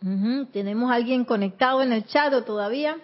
¿Tenemos 0.00 0.90
alguien 0.90 1.26
conectado 1.26 1.82
en 1.82 1.92
el 1.92 2.06
chat 2.06 2.32
o 2.32 2.42
todavía? 2.42 2.96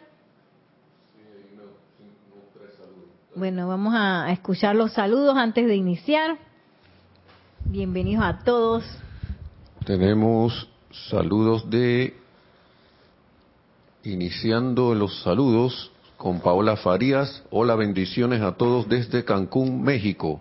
Bueno, 3.35 3.69
vamos 3.69 3.95
a 3.95 4.33
escuchar 4.33 4.75
los 4.75 4.93
saludos 4.95 5.37
antes 5.37 5.67
de 5.67 5.77
iniciar. 5.77 6.39
Bienvenidos 7.67 8.25
a 8.25 8.39
todos. 8.39 8.85
Tenemos 9.85 10.69
saludos 11.11 11.69
de... 11.69 12.17
Iniciando 14.03 14.95
los 14.95 15.21
saludos 15.23 15.93
con 16.17 16.41
Paola 16.41 16.77
Farías. 16.77 17.43
Hola, 17.51 17.75
bendiciones 17.75 18.41
a 18.41 18.53
todos 18.53 18.89
desde 18.89 19.23
Cancún, 19.23 19.83
México. 19.83 20.41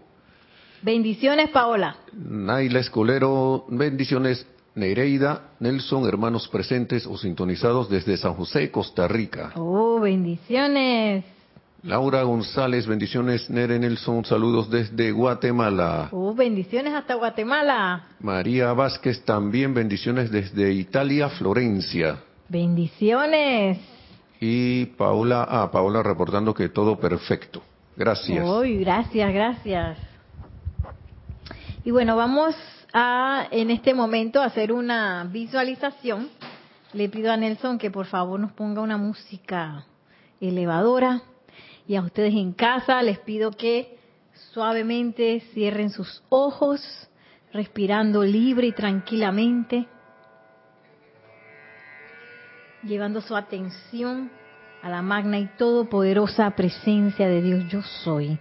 Bendiciones, 0.81 1.49
Paola. 1.49 1.97
Naila 2.13 2.79
Escolero, 2.79 3.65
bendiciones. 3.67 4.47
Nereida, 4.75 5.51
Nelson, 5.61 6.05
hermanos 6.05 6.49
presentes 6.49 7.07
o 7.07 7.17
sintonizados 7.17 7.89
desde 7.89 8.17
San 8.17 8.33
José, 8.33 8.69
Costa 8.71 9.07
Rica. 9.07 9.53
Oh, 9.55 10.01
bendiciones. 10.01 11.23
Laura 11.81 12.23
González, 12.23 12.85
bendiciones. 12.85 13.49
Nere 13.49 13.79
Nelson, 13.79 14.25
saludos 14.25 14.69
desde 14.69 15.11
Guatemala. 15.11 16.09
Oh, 16.11 16.33
bendiciones 16.33 16.93
hasta 16.93 17.13
Guatemala. 17.15 18.07
María 18.19 18.73
Vázquez, 18.73 19.23
también 19.23 19.73
bendiciones 19.73 20.29
desde 20.29 20.73
Italia, 20.73 21.29
Florencia. 21.29 22.19
Bendiciones. 22.49 23.77
Y 24.41 24.87
Paola, 24.97 25.47
ah, 25.49 25.71
Paola 25.71 26.03
reportando 26.03 26.53
que 26.53 26.67
todo 26.67 26.99
perfecto. 26.99 27.61
Gracias. 27.95 28.45
Uy, 28.45 28.79
gracias, 28.79 29.33
gracias. 29.33 29.97
Y 31.85 31.91
bueno, 31.91 32.17
vamos 32.17 32.55
a 32.97 33.49
en 33.51 33.71
este 33.71 33.93
momento 33.93 34.41
hacer 34.41 34.71
una 34.71 35.25
visualización. 35.29 36.29
Le 36.93 37.09
pido 37.09 37.29
a 37.29 37.35
Nelson 37.35 37.77
que 37.77 37.91
por 37.91 38.05
favor 38.05 38.39
nos 38.39 38.53
ponga 38.53 38.81
una 38.81 38.95
música 38.95 39.85
elevadora. 40.39 41.21
Y 41.87 41.97
a 41.97 42.01
ustedes 42.01 42.33
en 42.33 42.53
casa 42.53 43.03
les 43.03 43.19
pido 43.19 43.51
que 43.51 43.99
suavemente 44.53 45.41
cierren 45.53 45.89
sus 45.89 46.23
ojos, 46.29 46.81
respirando 47.51 48.23
libre 48.23 48.67
y 48.67 48.71
tranquilamente, 48.71 49.87
llevando 52.81 53.19
su 53.19 53.35
atención 53.35 54.31
a 54.81 54.89
la 54.89 55.01
magna 55.01 55.37
y 55.37 55.47
todopoderosa 55.57 56.49
presencia 56.51 57.27
de 57.27 57.41
Dios 57.41 57.63
yo 57.69 57.81
soy. 57.81 58.39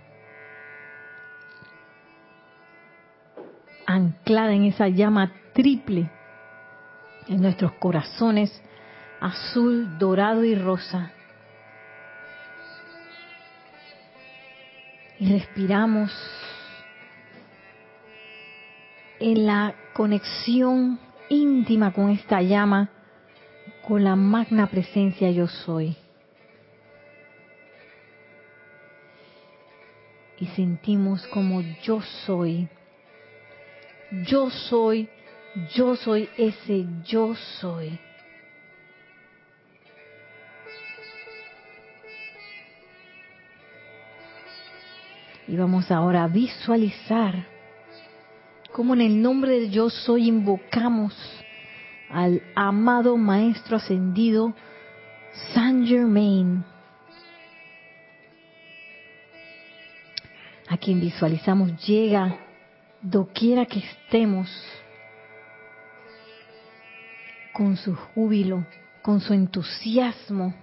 Anclada 3.86 4.52
en 4.52 4.64
esa 4.64 4.88
llama 4.88 5.32
triple 5.52 6.10
en 7.28 7.40
nuestros 7.42 7.72
corazones, 7.72 8.62
azul, 9.20 9.98
dorado 9.98 10.44
y 10.44 10.54
rosa. 10.54 11.12
Y 15.18 15.32
respiramos 15.32 16.10
en 19.20 19.47
la 19.47 19.75
conexión 19.94 20.98
íntima 21.28 21.92
con 21.92 22.10
esta 22.10 22.42
llama, 22.42 22.91
con 23.86 24.04
la 24.04 24.16
magna 24.16 24.66
presencia 24.66 25.30
yo 25.30 25.47
soy. 25.47 25.97
Y 30.38 30.47
sentimos 30.48 31.26
como 31.28 31.62
yo 31.82 32.03
soy, 32.26 32.69
yo 34.10 34.50
soy, 34.50 35.09
yo 35.75 35.97
soy 35.97 36.28
ese 36.37 36.87
yo 37.04 37.34
soy. 37.60 37.98
Y 45.47 45.56
vamos 45.56 45.91
ahora 45.91 46.25
a 46.25 46.28
visualizar 46.28 47.47
cómo 48.72 48.94
en 48.94 49.03
el 49.03 49.20
nombre 49.20 49.53
del 49.53 49.70
yo 49.70 49.91
soy 49.91 50.28
invocamos 50.28 51.15
al 52.09 52.42
amado 52.54 53.16
Maestro 53.16 53.76
Ascendido 53.76 54.54
Saint 55.53 55.86
Germain, 55.86 56.65
a 60.69 60.76
quien 60.76 61.00
visualizamos 61.00 61.76
llega 61.84 62.44
doquiera 63.04 63.66
que 63.66 63.81
estemos 63.81 64.48
con 67.53 67.76
su 67.76 67.94
júbilo, 67.94 68.65
con 69.03 69.20
su 69.20 69.34
entusiasmo. 69.34 70.54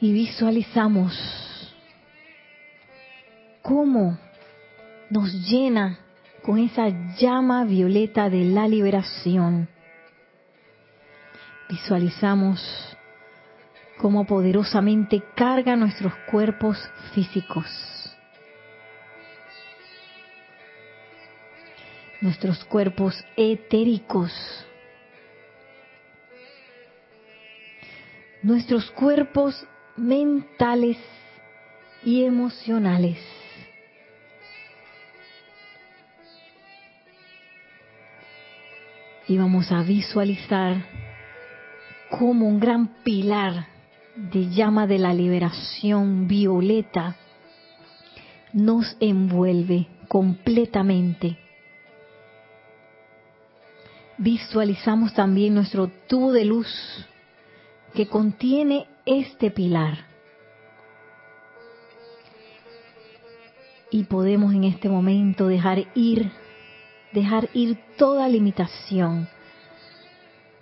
Y 0.00 0.12
visualizamos 0.12 1.72
cómo 3.62 4.18
nos 5.08 5.32
llena 5.48 5.98
con 6.42 6.58
esa 6.58 6.88
llama 7.16 7.64
violeta 7.64 8.28
de 8.28 8.44
la 8.44 8.68
liberación. 8.68 9.68
Visualizamos 11.70 12.60
cómo 14.04 14.26
poderosamente 14.26 15.22
carga 15.34 15.76
nuestros 15.76 16.12
cuerpos 16.30 16.76
físicos. 17.14 17.64
Nuestros 22.20 22.62
cuerpos 22.66 23.24
etéricos. 23.34 24.30
Nuestros 28.42 28.90
cuerpos 28.90 29.66
mentales 29.96 30.98
y 32.04 32.24
emocionales. 32.24 33.16
Y 39.28 39.38
vamos 39.38 39.72
a 39.72 39.82
visualizar 39.82 40.84
como 42.10 42.46
un 42.46 42.60
gran 42.60 43.02
pilar 43.02 43.72
de 44.16 44.50
llama 44.50 44.86
de 44.86 44.98
la 44.98 45.12
liberación 45.12 46.28
violeta 46.28 47.16
nos 48.52 48.96
envuelve 49.00 49.88
completamente. 50.06 51.36
Visualizamos 54.16 55.12
también 55.12 55.54
nuestro 55.54 55.88
tubo 55.88 56.32
de 56.32 56.44
luz 56.44 56.68
que 57.94 58.06
contiene 58.06 58.86
este 59.04 59.50
pilar. 59.50 60.06
Y 63.90 64.04
podemos 64.04 64.54
en 64.54 64.64
este 64.64 64.88
momento 64.88 65.48
dejar 65.48 65.84
ir, 65.94 66.30
dejar 67.12 67.48
ir 67.54 67.78
toda 67.96 68.28
limitación 68.28 69.28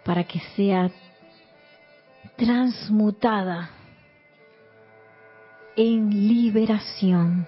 para 0.05 0.25
que 0.25 0.41
sea 0.57 0.91
transmutada 2.45 3.71
en 5.77 6.11
liberación. 6.11 7.47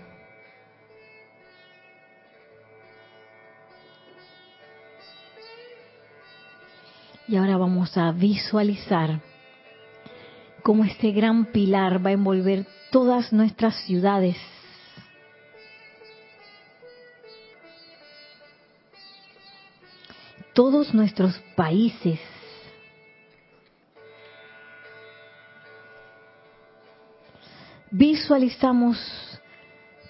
Y 7.26 7.35
ahora 7.35 7.56
vamos 7.56 7.96
a 7.96 8.12
visualizar 8.12 9.19
cómo 10.62 10.85
este 10.85 11.11
gran 11.11 11.46
pilar 11.46 12.05
va 12.05 12.11
a 12.11 12.12
envolver 12.12 12.64
todas 12.93 13.32
nuestras 13.32 13.75
ciudades. 13.87 14.37
Todos 20.52 20.94
nuestros 20.94 21.37
países. 21.56 22.20
Visualizamos 27.96 28.99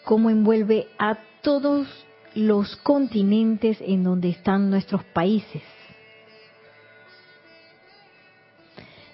cómo 0.04 0.30
envuelve 0.30 0.88
a 0.98 1.18
todos 1.42 1.86
los 2.34 2.76
continentes 2.76 3.76
en 3.82 4.02
donde 4.04 4.30
están 4.30 4.70
nuestros 4.70 5.04
países. 5.04 5.62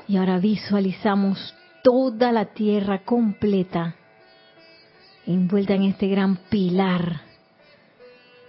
Y 0.07 0.19
ahora 0.19 0.39
visualizamos 0.39 1.53
toda 1.83 2.31
la 2.31 2.45
tierra 2.55 3.05
completa 3.05 3.97
envuelta 5.27 5.75
en 5.75 5.83
este 5.83 6.07
gran 6.07 6.37
pilar 6.37 7.23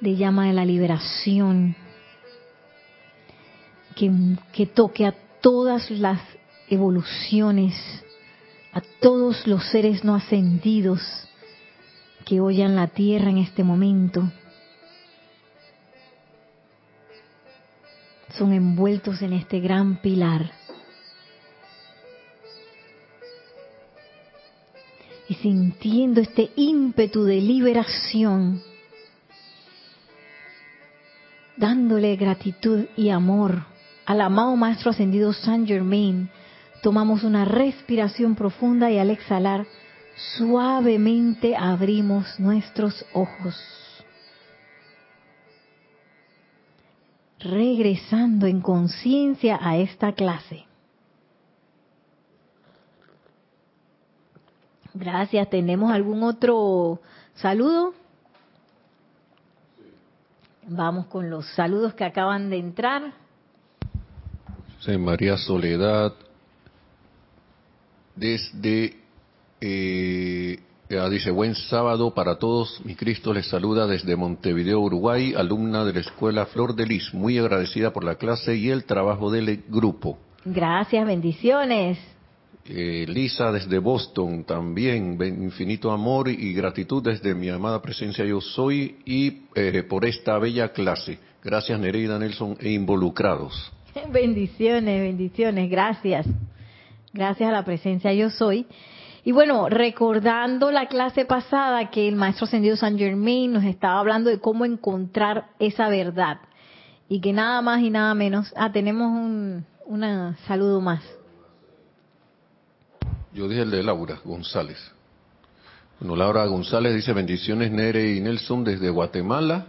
de 0.01 0.17
llama 0.17 0.45
de 0.45 0.53
la 0.53 0.65
liberación 0.65 1.75
que, 3.95 4.11
que 4.53 4.67
toque 4.67 5.07
a 5.07 5.15
todas 5.41 5.89
las 5.89 6.21
evoluciones, 6.69 7.73
a 8.73 8.81
todos 9.01 9.47
los 9.47 9.65
seres 9.69 10.03
no 10.03 10.15
ascendidos 10.15 11.01
que 12.25 12.39
oyan 12.39 12.75
la 12.75 12.87
tierra 12.87 13.29
en 13.29 13.37
este 13.37 13.63
momento. 13.63 14.31
Son 18.37 18.53
envueltos 18.53 19.21
en 19.21 19.33
este 19.33 19.59
gran 19.59 19.97
pilar. 19.97 20.51
Y 25.27 25.35
sintiendo 25.35 26.21
este 26.21 26.51
ímpetu 26.55 27.23
de 27.23 27.41
liberación, 27.41 28.61
dándole 31.57 32.15
gratitud 32.15 32.85
y 32.97 33.09
amor 33.09 33.63
al 34.05 34.21
amado 34.21 34.55
Maestro 34.55 34.91
Ascendido 34.91 35.31
Saint 35.31 35.67
Germain, 35.67 36.29
tomamos 36.81 37.23
una 37.23 37.45
respiración 37.45 38.35
profunda 38.35 38.89
y 38.91 38.97
al 38.97 39.09
exhalar, 39.09 39.65
suavemente 40.37 41.55
abrimos 41.55 42.39
nuestros 42.39 43.05
ojos. 43.13 43.55
Regresando 47.39 48.45
en 48.45 48.61
conciencia 48.61 49.59
a 49.61 49.77
esta 49.77 50.13
clase. 50.13 50.65
Gracias. 54.93 55.49
¿Tenemos 55.49 55.91
algún 55.91 56.21
otro 56.23 56.99
saludo? 57.35 57.93
Vamos 60.67 61.07
con 61.07 61.29
los 61.29 61.47
saludos 61.55 61.93
que 61.95 62.05
acaban 62.05 62.49
de 62.49 62.57
entrar. 62.57 63.13
María 64.99 65.37
Soledad, 65.37 66.13
desde, 68.21 68.93
eh, 69.59 70.59
dice, 71.09 71.31
buen 71.31 71.55
sábado 71.55 72.13
para 72.13 72.37
todos. 72.37 72.79
Mi 72.85 72.93
Cristo 72.93 73.33
les 73.33 73.47
saluda 73.47 73.87
desde 73.87 74.15
Montevideo, 74.15 74.79
Uruguay, 74.79 75.33
alumna 75.35 75.83
de 75.83 75.93
la 75.93 76.01
Escuela 76.01 76.45
Flor 76.45 76.75
de 76.75 76.85
Lis. 76.85 77.13
Muy 77.15 77.39
agradecida 77.39 77.91
por 77.91 78.03
la 78.03 78.15
clase 78.15 78.55
y 78.55 78.69
el 78.69 78.85
trabajo 78.85 79.31
del 79.31 79.63
grupo. 79.67 80.19
Gracias, 80.45 81.03
bendiciones. 81.05 81.97
Eh, 82.65 83.07
Lisa 83.09 83.51
desde 83.51 83.79
Boston 83.79 84.43
también, 84.43 85.17
infinito 85.19 85.91
amor 85.91 86.29
y 86.29 86.53
gratitud 86.53 87.01
desde 87.01 87.33
mi 87.33 87.49
amada 87.49 87.81
presencia 87.81 88.23
yo 88.23 88.39
soy 88.39 88.97
y 89.03 89.45
eh, 89.55 89.81
por 89.81 90.05
esta 90.05 90.37
bella 90.37 90.71
clase. 90.71 91.17
Gracias 91.43 91.79
Nereida 91.79 92.19
Nelson 92.19 92.55
e 92.59 92.69
involucrados. 92.69 93.73
Bendiciones, 94.11 95.01
bendiciones, 95.01 95.71
gracias. 95.71 96.27
Gracias 97.13 97.49
a 97.49 97.51
la 97.51 97.65
presencia 97.65 98.13
yo 98.13 98.29
soy. 98.29 98.67
Y 99.23 99.31
bueno, 99.31 99.69
recordando 99.69 100.71
la 100.71 100.87
clase 100.87 101.25
pasada 101.25 101.91
que 101.91 102.07
el 102.07 102.15
maestro 102.15 102.45
ascendido 102.45 102.75
San 102.75 102.97
Germain 102.97 103.53
nos 103.53 103.63
estaba 103.63 103.99
hablando 103.99 104.29
de 104.29 104.39
cómo 104.39 104.65
encontrar 104.65 105.49
esa 105.59 105.89
verdad. 105.89 106.39
Y 107.07 107.21
que 107.21 107.33
nada 107.33 107.61
más 107.61 107.81
y 107.81 107.89
nada 107.89 108.13
menos. 108.15 108.51
Ah, 108.55 108.71
tenemos 108.71 109.11
un 109.11 109.65
saludo 110.47 110.81
más. 110.81 111.03
Yo 113.33 113.47
dije 113.47 113.61
el 113.61 113.71
de 113.71 113.83
Laura 113.83 114.19
González. 114.25 114.77
Bueno, 115.99 116.15
Laura 116.15 116.45
González 116.47 116.95
dice 116.95 117.13
bendiciones 117.13 117.71
Nere 117.71 118.15
y 118.15 118.21
Nelson 118.21 118.63
desde 118.63 118.89
Guatemala. 118.89 119.67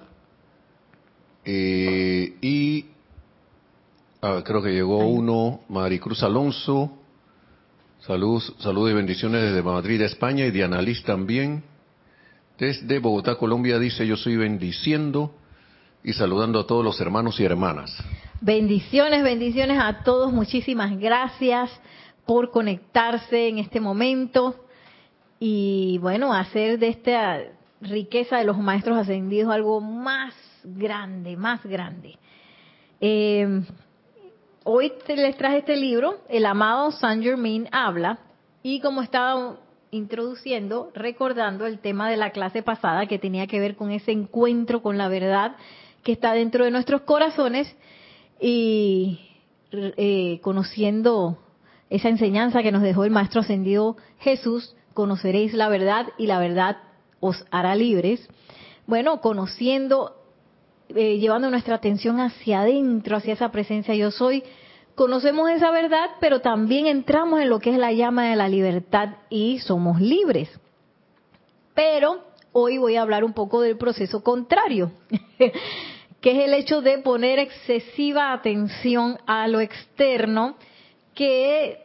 Eh, 1.45 2.37
y 2.41 2.87
ah, 4.23 4.41
creo 4.45 4.63
que 4.63 4.71
llegó 4.71 5.07
uno, 5.07 5.61
Maricruz 5.69 6.23
Alonso. 6.23 7.02
Saludos, 8.07 8.53
saludos 8.59 8.91
y 8.91 8.95
bendiciones 8.95 9.43
desde 9.43 9.63
Madrid, 9.63 10.01
España. 10.01 10.45
Y 10.45 10.51
Diana 10.51 10.83
Liz 10.83 11.05
también. 11.05 11.63
Desde 12.59 12.99
Bogotá, 12.99 13.37
Colombia, 13.37 13.79
dice 13.79 14.05
yo 14.05 14.17
soy 14.17 14.37
bendiciendo 14.37 15.33
y 16.03 16.13
saludando 16.13 16.59
a 16.59 16.67
todos 16.67 16.85
los 16.85 17.01
hermanos 17.01 17.39
y 17.39 17.45
hermanas. 17.45 17.97
Bendiciones, 18.41 19.23
bendiciones 19.23 19.79
a 19.81 20.03
todos. 20.03 20.33
Muchísimas 20.33 20.99
gracias 20.99 21.71
por 22.27 22.51
conectarse 22.51 23.47
en 23.47 23.59
este 23.59 23.79
momento 23.79 24.57
y 25.39 25.99
bueno, 25.99 26.35
hacer 26.35 26.81
de 26.81 26.89
esta 26.89 27.39
riqueza 27.81 28.39
de 28.39 28.45
los 28.45 28.59
maestros 28.59 28.99
ascendidos 28.99 29.55
algo 29.55 29.81
más 29.81 30.35
grande, 30.65 31.37
más 31.37 31.65
grande. 31.65 32.19
Eh, 33.01 33.63
hoy 34.65 34.93
les 35.09 35.37
traje 35.37 35.59
este 35.59 35.77
libro, 35.77 36.19
El 36.29 36.47
amado 36.47 36.91
Saint 36.93 37.23
Germain 37.23 37.69
habla, 37.73 38.19
y 38.63 38.81
como 38.81 39.03
estaba 39.03 39.57
introduciendo, 39.91 40.91
recordando 40.95 41.67
el 41.67 41.79
tema 41.79 42.11
de 42.11 42.17
la 42.17 42.31
clase 42.31 42.63
pasada 42.63 43.07
que 43.07 43.19
tenía 43.19 43.47
que 43.47 43.61
ver 43.61 43.77
con 43.77 43.91
ese 43.91 44.13
encuentro 44.13 44.83
con 44.83 44.97
la 44.99 45.09
verdad 45.09 45.57
que 46.03 46.13
está 46.13 46.33
dentro 46.33 46.65
de 46.65 46.71
nuestros 46.71 47.03
corazones 47.03 47.75
y 48.41 49.21
eh, 49.71 50.41
conociendo 50.43 51.39
esa 51.91 52.09
enseñanza 52.09 52.63
que 52.63 52.73
nos 52.73 52.83
dejó 52.83 53.05
el 53.05 53.11
Maestro 53.11 53.43
Ascendido 53.43 53.97
Jesús, 54.19 54.75
conoceréis 54.95 55.53
la 55.53 55.69
verdad 55.69 56.07
y 56.17 56.27
la 56.27 56.39
verdad 56.39 56.79
os 57.21 57.45
hará 57.51 57.75
libres. 57.75 58.27
Bueno, 58.87 59.21
conociendo, 59.21 60.17
eh, 60.95 61.19
llevando 61.19 61.51
nuestra 61.51 61.77
atención 61.77 62.21
hacia 62.21 62.61
adentro, 62.61 63.17
hacia 63.17 63.35
esa 63.35 63.51
presencia 63.51 63.95
yo 63.95 64.11
soy, 64.11 64.43
conocemos 64.95 65.51
esa 65.51 65.71
verdad, 65.71 66.11
pero 66.21 66.41
también 66.41 66.87
entramos 66.87 67.41
en 67.41 67.49
lo 67.49 67.59
que 67.59 67.71
es 67.71 67.79
la 67.79 67.93
llama 67.93 68.31
de 68.31 68.37
la 68.37 68.49
libertad 68.49 69.17
y 69.31 69.59
somos 69.61 70.01
libres. 70.01 70.49
Pero 71.75 72.21
hoy 72.53 72.79
voy 72.79 72.97
a 72.97 73.03
hablar 73.03 73.25
un 73.25 73.33
poco 73.33 73.61
del 73.61 73.79
proceso 73.79 74.23
contrario, 74.23 74.93
que 76.21 76.31
es 76.31 76.45
el 76.45 76.55
hecho 76.55 76.83
de 76.83 76.99
poner 76.99 77.39
excesiva 77.39 78.33
atención 78.33 79.19
a 79.27 79.49
lo 79.49 79.61
externo, 79.61 80.57
que 81.15 81.79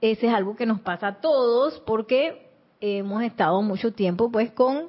ese 0.00 0.26
es 0.26 0.34
algo 0.34 0.56
que 0.56 0.66
nos 0.66 0.80
pasa 0.80 1.08
a 1.08 1.20
todos 1.20 1.80
porque 1.80 2.48
hemos 2.80 3.22
estado 3.22 3.62
mucho 3.62 3.92
tiempo 3.92 4.30
pues 4.30 4.50
con 4.52 4.88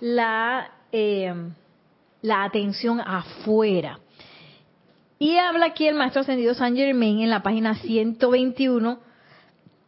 la, 0.00 0.72
eh, 0.92 1.34
la 2.24 2.42
atención 2.42 3.02
afuera. 3.02 4.00
Y 5.18 5.36
habla 5.36 5.66
aquí 5.66 5.86
el 5.86 5.94
maestro 5.94 6.22
ascendido 6.22 6.54
San 6.54 6.74
Germain 6.74 7.20
en 7.20 7.28
la 7.28 7.42
página 7.42 7.74
121 7.74 8.98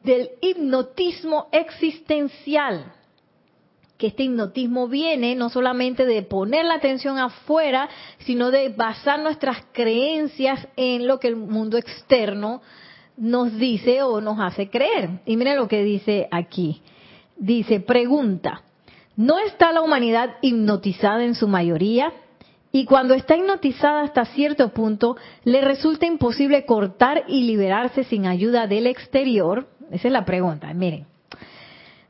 del 0.02 0.28
hipnotismo 0.42 1.48
existencial. 1.50 2.92
Que 3.96 4.08
este 4.08 4.24
hipnotismo 4.24 4.86
viene 4.86 5.34
no 5.34 5.48
solamente 5.48 6.04
de 6.04 6.22
poner 6.22 6.66
la 6.66 6.74
atención 6.74 7.18
afuera, 7.18 7.88
sino 8.18 8.50
de 8.50 8.68
basar 8.68 9.18
nuestras 9.20 9.64
creencias 9.72 10.68
en 10.76 11.06
lo 11.06 11.18
que 11.18 11.28
el 11.28 11.36
mundo 11.36 11.78
externo 11.78 12.60
nos 13.16 13.56
dice 13.56 14.02
o 14.02 14.20
nos 14.20 14.38
hace 14.40 14.68
creer. 14.68 15.20
Y 15.24 15.38
miren 15.38 15.56
lo 15.56 15.68
que 15.68 15.82
dice 15.82 16.28
aquí. 16.30 16.82
Dice, 17.38 17.80
pregunta, 17.80 18.60
¿no 19.16 19.38
está 19.38 19.72
la 19.72 19.80
humanidad 19.80 20.36
hipnotizada 20.42 21.24
en 21.24 21.34
su 21.34 21.48
mayoría? 21.48 22.12
Y 22.76 22.84
cuando 22.84 23.14
está 23.14 23.34
hipnotizada 23.34 24.02
hasta 24.02 24.26
cierto 24.26 24.68
punto, 24.68 25.16
le 25.44 25.62
resulta 25.62 26.04
imposible 26.04 26.66
cortar 26.66 27.24
y 27.26 27.44
liberarse 27.44 28.04
sin 28.04 28.26
ayuda 28.26 28.66
del 28.66 28.86
exterior. 28.86 29.66
Esa 29.90 30.08
es 30.08 30.12
la 30.12 30.26
pregunta, 30.26 30.74
miren. 30.74 31.06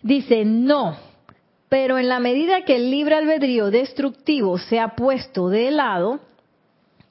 Dice, 0.03 0.45
no, 0.45 0.97
pero 1.69 1.99
en 1.99 2.09
la 2.09 2.19
medida 2.19 2.65
que 2.65 2.75
el 2.75 2.91
libre 2.91 3.15
albedrío 3.15 3.71
destructivo 3.71 4.59
se 4.59 4.81
ha 4.81 4.97
puesto 4.97 5.51
de 5.51 5.71
lado, 5.71 6.19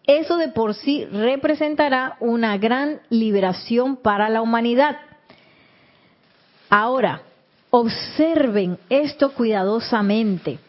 eso 0.06 0.36
de 0.36 0.50
por 0.50 0.74
sí 0.74 1.06
representará 1.06 2.18
una 2.20 2.58
gran 2.58 3.00
liberación 3.10 3.96
para 3.96 4.28
la 4.28 4.42
humanidad. 4.42 4.98
Ahora, 6.70 7.22
observen 7.70 8.80
esto 8.90 9.32
cuidadosamente. 9.32 10.60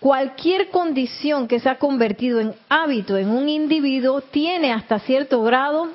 Cualquier 0.00 0.70
condición 0.70 1.48
que 1.48 1.60
se 1.60 1.68
ha 1.68 1.78
convertido 1.78 2.40
en 2.40 2.54
hábito 2.68 3.16
en 3.16 3.30
un 3.30 3.48
individuo 3.48 4.20
tiene 4.20 4.72
hasta 4.72 5.00
cierto 5.00 5.42
grado, 5.42 5.88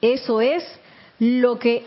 eso 0.00 0.40
es 0.40 0.62
lo 1.18 1.58
que, 1.58 1.84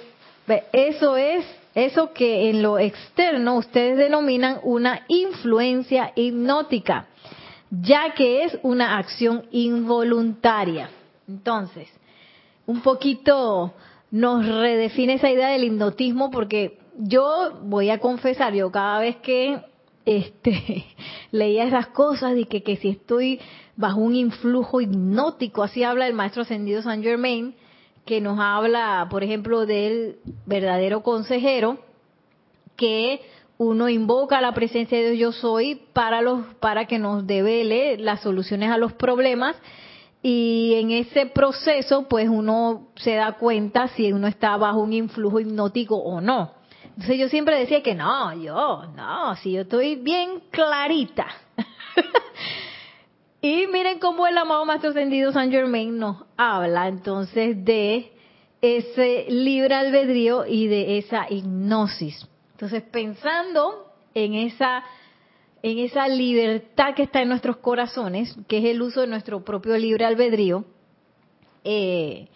eso 0.73 1.15
es, 1.15 1.45
eso 1.75 2.11
que 2.13 2.49
en 2.49 2.63
lo 2.63 2.79
externo 2.79 3.57
ustedes 3.57 3.97
denominan 3.97 4.59
una 4.63 5.05
influencia 5.07 6.11
hipnótica 6.15 7.07
ya 7.71 8.13
que 8.13 8.43
es 8.43 8.57
una 8.63 8.97
acción 8.97 9.45
involuntaria. 9.51 10.89
Entonces, 11.27 11.87
un 12.65 12.81
poquito 12.81 13.73
nos 14.11 14.45
redefine 14.45 15.13
esa 15.13 15.29
idea 15.29 15.49
del 15.49 15.65
hipnotismo 15.65 16.31
porque 16.31 16.79
yo 16.97 17.59
voy 17.63 17.89
a 17.89 17.99
confesar, 17.99 18.53
yo 18.53 18.71
cada 18.71 18.99
vez 18.99 19.17
que 19.17 19.61
este 20.05 20.85
leía 21.31 21.65
esas 21.65 21.87
cosas 21.87 22.37
y 22.37 22.45
que, 22.45 22.63
que 22.63 22.77
si 22.77 22.89
estoy 22.89 23.39
bajo 23.75 23.99
un 23.99 24.15
influjo 24.15 24.81
hipnótico, 24.81 25.63
así 25.63 25.83
habla 25.83 26.07
el 26.07 26.13
maestro 26.13 26.41
ascendido 26.41 26.81
San 26.81 27.01
Germain, 27.01 27.55
que 28.05 28.21
nos 28.21 28.39
habla, 28.39 29.07
por 29.09 29.23
ejemplo, 29.23 29.65
del 29.65 30.17
verdadero 30.45 31.03
consejero, 31.03 31.79
que 32.75 33.21
uno 33.57 33.89
invoca 33.89 34.39
la 34.41 34.53
presencia 34.53 34.97
de 34.97 35.11
Dios 35.11 35.35
yo 35.35 35.41
soy 35.41 35.81
para 35.93 36.21
los 36.21 36.45
para 36.61 36.85
que 36.85 36.97
nos 36.97 37.27
devele 37.27 37.97
las 37.97 38.21
soluciones 38.21 38.71
a 38.71 38.77
los 38.77 38.93
problemas 38.93 39.57
y 40.21 40.75
en 40.75 40.91
ese 40.91 41.25
proceso 41.25 42.07
pues 42.07 42.29
uno 42.29 42.87
se 42.95 43.15
da 43.15 43.33
cuenta 43.33 43.89
si 43.89 44.11
uno 44.11 44.27
está 44.27 44.55
bajo 44.57 44.79
un 44.79 44.93
influjo 44.93 45.39
hipnótico 45.39 45.95
o 45.97 46.21
no. 46.21 46.58
Entonces 46.99 47.17
yo 47.17 47.29
siempre 47.29 47.57
decía 47.57 47.81
que 47.81 47.95
no, 47.95 48.33
yo, 48.33 48.83
no, 48.93 49.33
si 49.37 49.53
yo 49.53 49.61
estoy 49.61 49.95
bien 49.95 50.41
clarita. 50.51 51.27
y 53.41 53.67
miren 53.67 53.99
cómo 53.99 54.27
el 54.27 54.37
amado 54.37 54.65
Maestro 54.65 54.89
Ascendido 54.89 55.31
San 55.31 55.49
Germain 55.49 55.97
nos 55.97 56.17
habla 56.35 56.89
entonces 56.89 57.63
de 57.63 58.11
ese 58.61 59.27
libre 59.29 59.75
albedrío 59.75 60.45
y 60.45 60.67
de 60.67 60.97
esa 60.97 61.25
hipnosis. 61.29 62.27
Entonces, 62.51 62.83
pensando 62.83 63.93
en 64.13 64.33
esa 64.33 64.83
en 65.63 65.79
esa 65.79 66.05
libertad 66.09 66.95
que 66.95 67.03
está 67.03 67.21
en 67.21 67.29
nuestros 67.29 67.55
corazones, 67.57 68.35
que 68.49 68.57
es 68.57 68.65
el 68.65 68.81
uso 68.81 68.99
de 68.99 69.07
nuestro 69.07 69.45
propio 69.45 69.77
libre 69.77 70.03
albedrío, 70.03 70.65
eh, 71.63 72.27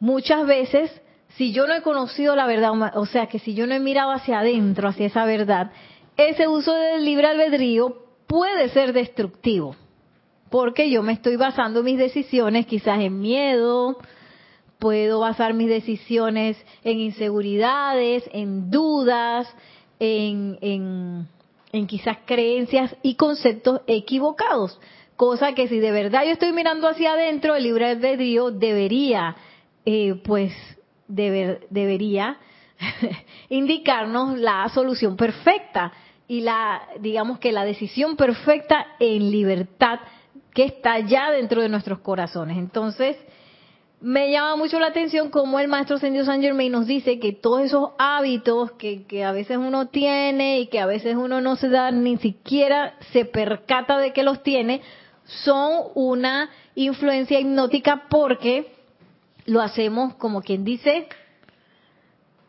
muchas 0.00 0.44
veces, 0.48 0.90
si 1.36 1.52
yo 1.52 1.66
no 1.66 1.74
he 1.74 1.82
conocido 1.82 2.36
la 2.36 2.46
verdad, 2.46 2.72
o 2.94 3.06
sea, 3.06 3.26
que 3.26 3.38
si 3.38 3.54
yo 3.54 3.66
no 3.66 3.74
he 3.74 3.80
mirado 3.80 4.12
hacia 4.12 4.40
adentro, 4.40 4.88
hacia 4.88 5.06
esa 5.06 5.24
verdad, 5.24 5.72
ese 6.16 6.46
uso 6.46 6.72
del 6.72 7.04
libre 7.04 7.26
albedrío 7.26 7.96
puede 8.26 8.68
ser 8.68 8.92
destructivo, 8.92 9.74
porque 10.50 10.90
yo 10.90 11.02
me 11.02 11.12
estoy 11.12 11.36
basando 11.36 11.82
mis 11.82 11.98
decisiones 11.98 12.66
quizás 12.66 13.00
en 13.00 13.20
miedo, 13.20 13.98
puedo 14.78 15.20
basar 15.20 15.54
mis 15.54 15.68
decisiones 15.68 16.56
en 16.84 17.00
inseguridades, 17.00 18.22
en 18.32 18.70
dudas, 18.70 19.52
en, 19.98 20.58
en, 21.72 21.86
quizás 21.86 22.18
creencias 22.26 22.94
y 23.02 23.16
conceptos 23.16 23.80
equivocados. 23.88 24.78
Cosa 25.16 25.54
que 25.54 25.68
si 25.68 25.78
de 25.80 25.90
verdad 25.90 26.24
yo 26.24 26.32
estoy 26.32 26.52
mirando 26.52 26.88
hacia 26.88 27.12
adentro, 27.12 27.54
el 27.54 27.64
libre 27.64 27.86
albedrío 27.90 28.50
debería, 28.50 29.36
eh, 29.84 30.20
pues, 30.24 30.52
debería 31.08 32.38
indicarnos 33.48 34.38
la 34.38 34.68
solución 34.68 35.16
perfecta 35.16 35.92
y 36.26 36.40
la, 36.40 36.82
digamos 37.00 37.38
que 37.38 37.52
la 37.52 37.64
decisión 37.64 38.16
perfecta 38.16 38.86
en 38.98 39.30
libertad 39.30 40.00
que 40.54 40.64
está 40.64 41.00
ya 41.00 41.30
dentro 41.30 41.60
de 41.60 41.68
nuestros 41.68 41.98
corazones. 41.98 42.56
Entonces, 42.56 43.16
me 44.00 44.30
llama 44.30 44.56
mucho 44.56 44.78
la 44.78 44.88
atención 44.88 45.30
cómo 45.30 45.58
el 45.58 45.68
maestro 45.68 45.98
Sendio 45.98 46.24
San 46.24 46.42
Germain 46.42 46.70
nos 46.70 46.86
dice 46.86 47.18
que 47.18 47.32
todos 47.32 47.62
esos 47.62 47.90
hábitos 47.98 48.72
que, 48.72 49.04
que, 49.06 49.24
a 49.24 49.32
veces 49.32 49.56
uno 49.56 49.88
tiene 49.88 50.60
y 50.60 50.66
que 50.66 50.80
a 50.80 50.86
veces 50.86 51.16
uno 51.16 51.40
no 51.40 51.56
se 51.56 51.68
da 51.68 51.90
ni 51.90 52.16
siquiera 52.18 52.94
se 53.12 53.24
percata 53.24 53.98
de 53.98 54.12
que 54.12 54.22
los 54.22 54.42
tiene, 54.42 54.82
son 55.24 55.84
una 55.94 56.50
influencia 56.74 57.40
hipnótica 57.40 58.04
porque 58.10 58.73
lo 59.46 59.60
hacemos 59.60 60.14
como 60.14 60.42
quien 60.42 60.64
dice 60.64 61.08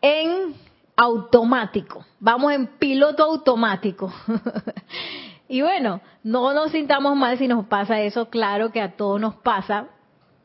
en 0.01 0.53
automático. 0.95 2.05
Vamos 2.19 2.53
en 2.53 2.67
piloto 2.67 3.23
automático. 3.23 4.13
y 5.47 5.61
bueno, 5.61 6.01
no 6.23 6.53
nos 6.53 6.71
sintamos 6.71 7.15
mal 7.15 7.37
si 7.37 7.47
nos 7.47 7.65
pasa 7.65 8.01
eso, 8.01 8.29
claro 8.29 8.71
que 8.71 8.81
a 8.81 8.95
todos 8.95 9.19
nos 9.19 9.35
pasa, 9.35 9.87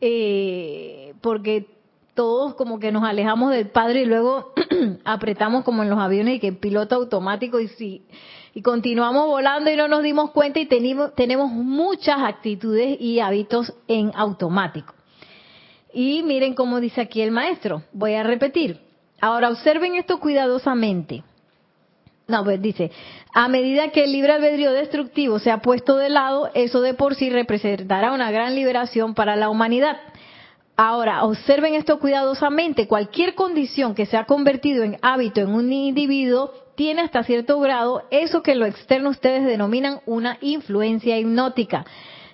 eh, 0.00 1.14
porque 1.20 1.68
todos 2.14 2.54
como 2.54 2.78
que 2.80 2.92
nos 2.92 3.04
alejamos 3.04 3.52
del 3.52 3.68
Padre 3.68 4.02
y 4.02 4.06
luego 4.06 4.52
apretamos 5.04 5.64
como 5.64 5.82
en 5.82 5.90
los 5.90 5.98
aviones 5.98 6.36
y 6.36 6.40
que 6.40 6.52
piloto 6.52 6.96
automático 6.96 7.60
y 7.60 7.68
si 7.68 8.06
y 8.52 8.62
continuamos 8.62 9.26
volando 9.26 9.70
y 9.70 9.76
no 9.76 9.86
nos 9.86 10.02
dimos 10.02 10.32
cuenta 10.32 10.58
y 10.58 10.66
tenemos 10.66 11.50
muchas 11.50 12.18
actitudes 12.20 13.00
y 13.00 13.20
hábitos 13.20 13.72
en 13.86 14.10
automático. 14.14 14.92
Y 15.92 16.22
miren 16.22 16.54
cómo 16.54 16.80
dice 16.80 17.00
aquí 17.00 17.20
el 17.20 17.30
maestro. 17.30 17.82
Voy 17.92 18.14
a 18.14 18.22
repetir. 18.22 18.80
Ahora 19.20 19.50
observen 19.50 19.94
esto 19.96 20.18
cuidadosamente. 20.20 21.22
No, 22.26 22.44
pues 22.44 22.62
dice, 22.62 22.92
a 23.34 23.48
medida 23.48 23.90
que 23.90 24.04
el 24.04 24.12
libre 24.12 24.32
albedrío 24.32 24.72
destructivo 24.72 25.40
se 25.40 25.50
ha 25.50 25.58
puesto 25.58 25.96
de 25.96 26.08
lado, 26.08 26.48
eso 26.54 26.80
de 26.80 26.94
por 26.94 27.16
sí 27.16 27.28
representará 27.28 28.12
una 28.12 28.30
gran 28.30 28.54
liberación 28.54 29.14
para 29.14 29.34
la 29.34 29.50
humanidad. 29.50 29.96
Ahora, 30.76 31.24
observen 31.24 31.74
esto 31.74 31.98
cuidadosamente. 31.98 32.86
Cualquier 32.86 33.34
condición 33.34 33.94
que 33.94 34.06
se 34.06 34.16
ha 34.16 34.24
convertido 34.24 34.84
en 34.84 34.96
hábito 35.02 35.40
en 35.40 35.50
un 35.50 35.72
individuo 35.72 36.52
tiene 36.76 37.02
hasta 37.02 37.24
cierto 37.24 37.60
grado 37.60 38.04
eso 38.10 38.42
que 38.42 38.52
en 38.52 38.60
lo 38.60 38.66
externo 38.66 39.10
ustedes 39.10 39.44
denominan 39.44 40.00
una 40.06 40.38
influencia 40.40 41.18
hipnótica, 41.18 41.84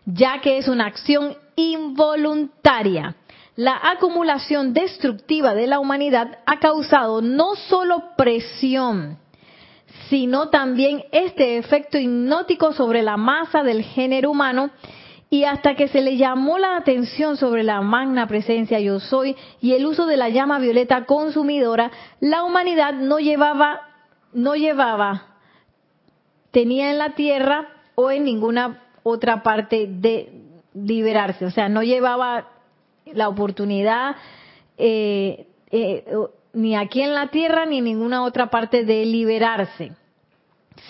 ya 0.04 0.40
que 0.40 0.58
es 0.58 0.68
una 0.68 0.86
acción 0.86 1.36
involuntaria. 1.56 3.16
La 3.56 3.80
acumulación 3.82 4.74
destructiva 4.74 5.54
de 5.54 5.66
la 5.66 5.80
humanidad 5.80 6.40
ha 6.44 6.58
causado 6.58 7.22
no 7.22 7.54
solo 7.56 8.10
presión, 8.14 9.16
sino 10.10 10.50
también 10.50 11.04
este 11.10 11.56
efecto 11.56 11.96
hipnótico 11.96 12.74
sobre 12.74 13.02
la 13.02 13.16
masa 13.16 13.62
del 13.62 13.82
género 13.82 14.30
humano 14.30 14.70
y 15.30 15.44
hasta 15.44 15.74
que 15.74 15.88
se 15.88 16.02
le 16.02 16.18
llamó 16.18 16.58
la 16.58 16.76
atención 16.76 17.38
sobre 17.38 17.62
la 17.62 17.80
magna 17.80 18.28
presencia 18.28 18.78
yo 18.78 19.00
soy 19.00 19.34
y 19.62 19.72
el 19.72 19.86
uso 19.86 20.04
de 20.04 20.18
la 20.18 20.28
llama 20.28 20.58
violeta 20.58 21.06
consumidora, 21.06 21.90
la 22.20 22.44
humanidad 22.44 22.92
no 22.92 23.18
llevaba, 23.18 23.80
no 24.34 24.54
llevaba, 24.54 25.38
tenía 26.50 26.90
en 26.90 26.98
la 26.98 27.14
tierra 27.14 27.68
o 27.94 28.10
en 28.10 28.24
ninguna 28.24 28.82
otra 29.02 29.42
parte 29.42 29.86
de 29.88 30.42
liberarse, 30.74 31.46
o 31.46 31.50
sea, 31.50 31.70
no 31.70 31.82
llevaba 31.82 32.50
la 33.12 33.28
oportunidad 33.28 34.16
eh, 34.78 35.46
eh, 35.70 36.04
ni 36.52 36.74
aquí 36.76 37.02
en 37.02 37.14
la 37.14 37.28
Tierra 37.28 37.66
ni 37.66 37.78
en 37.78 37.84
ninguna 37.84 38.24
otra 38.24 38.50
parte 38.50 38.84
de 38.84 39.04
liberarse, 39.04 39.92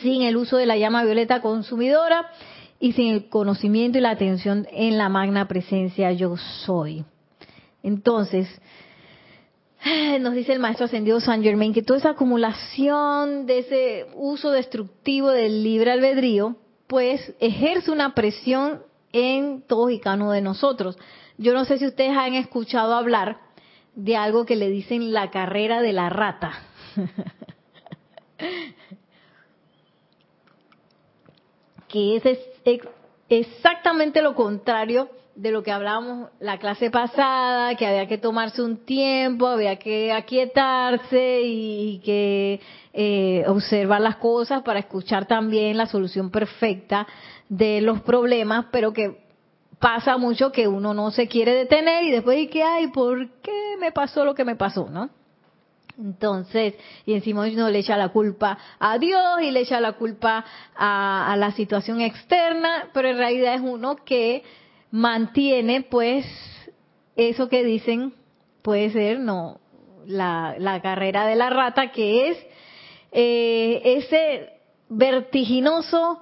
sin 0.00 0.22
el 0.22 0.36
uso 0.36 0.56
de 0.56 0.66
la 0.66 0.76
llama 0.76 1.04
violeta 1.04 1.40
consumidora 1.40 2.30
y 2.78 2.92
sin 2.92 3.12
el 3.12 3.28
conocimiento 3.28 3.98
y 3.98 4.00
la 4.00 4.10
atención 4.10 4.66
en 4.70 4.98
la 4.98 5.08
magna 5.08 5.48
presencia 5.48 6.12
yo 6.12 6.36
soy. 6.36 7.04
Entonces, 7.82 8.48
nos 10.20 10.34
dice 10.34 10.52
el 10.52 10.60
maestro 10.60 10.86
ascendido 10.86 11.20
San 11.20 11.42
Germain 11.42 11.72
que 11.72 11.82
toda 11.82 11.98
esa 11.98 12.10
acumulación 12.10 13.46
de 13.46 13.58
ese 13.58 14.06
uso 14.14 14.50
destructivo 14.50 15.30
del 15.30 15.62
libre 15.62 15.92
albedrío, 15.92 16.56
pues 16.86 17.34
ejerce 17.40 17.90
una 17.90 18.14
presión 18.14 18.82
en 19.12 19.62
todos 19.62 19.90
y 19.90 19.98
cada 19.98 20.16
uno 20.16 20.32
de 20.32 20.42
nosotros. 20.42 20.98
Yo 21.38 21.52
no 21.52 21.64
sé 21.64 21.78
si 21.78 21.86
ustedes 21.86 22.16
han 22.16 22.34
escuchado 22.34 22.94
hablar 22.94 23.38
de 23.94 24.16
algo 24.16 24.46
que 24.46 24.56
le 24.56 24.70
dicen 24.70 25.12
la 25.12 25.30
carrera 25.30 25.82
de 25.82 25.92
la 25.92 26.08
rata. 26.08 26.52
que 31.88 32.16
es 32.16 32.22
exactamente 33.28 34.22
lo 34.22 34.34
contrario 34.34 35.08
de 35.34 35.50
lo 35.50 35.62
que 35.62 35.70
hablábamos 35.70 36.30
la 36.40 36.58
clase 36.58 36.90
pasada, 36.90 37.74
que 37.74 37.86
había 37.86 38.06
que 38.06 38.16
tomarse 38.16 38.62
un 38.62 38.84
tiempo, 38.86 39.46
había 39.46 39.76
que 39.78 40.10
aquietarse 40.12 41.42
y 41.42 41.98
que 41.98 42.60
eh, 42.94 43.44
observar 43.46 44.00
las 44.00 44.16
cosas 44.16 44.62
para 44.62 44.78
escuchar 44.78 45.26
también 45.26 45.76
la 45.76 45.86
solución 45.86 46.30
perfecta 46.30 47.06
de 47.50 47.82
los 47.82 48.00
problemas, 48.00 48.66
pero 48.72 48.94
que 48.94 49.25
pasa 49.78 50.16
mucho 50.16 50.52
que 50.52 50.68
uno 50.68 50.94
no 50.94 51.10
se 51.10 51.28
quiere 51.28 51.54
detener 51.54 52.04
y 52.04 52.10
después 52.10 52.36
dice, 52.36 52.62
ay, 52.62 52.88
¿por 52.88 53.28
qué 53.40 53.76
me 53.78 53.92
pasó 53.92 54.24
lo 54.24 54.34
que 54.34 54.44
me 54.44 54.56
pasó? 54.56 54.88
¿No? 54.90 55.10
Entonces, 55.98 56.74
y 57.06 57.14
encima 57.14 57.46
uno 57.46 57.70
le 57.70 57.78
echa 57.78 57.96
la 57.96 58.10
culpa 58.10 58.58
a 58.78 58.98
Dios 58.98 59.40
y 59.42 59.50
le 59.50 59.60
echa 59.60 59.80
la 59.80 59.92
culpa 59.94 60.44
a, 60.76 61.34
la 61.38 61.52
situación 61.52 62.00
externa, 62.00 62.90
pero 62.92 63.08
en 63.08 63.16
realidad 63.16 63.54
es 63.54 63.62
uno 63.62 63.96
que 63.96 64.42
mantiene, 64.90 65.82
pues, 65.82 66.26
eso 67.16 67.48
que 67.48 67.64
dicen, 67.64 68.12
puede 68.62 68.90
ser, 68.90 69.20
no, 69.20 69.58
la, 70.06 70.54
la 70.58 70.82
carrera 70.82 71.26
de 71.26 71.36
la 71.36 71.48
rata, 71.48 71.92
que 71.92 72.28
es 72.28 72.46
eh, 73.12 73.80
ese 73.84 74.50
vertiginoso 74.88 76.20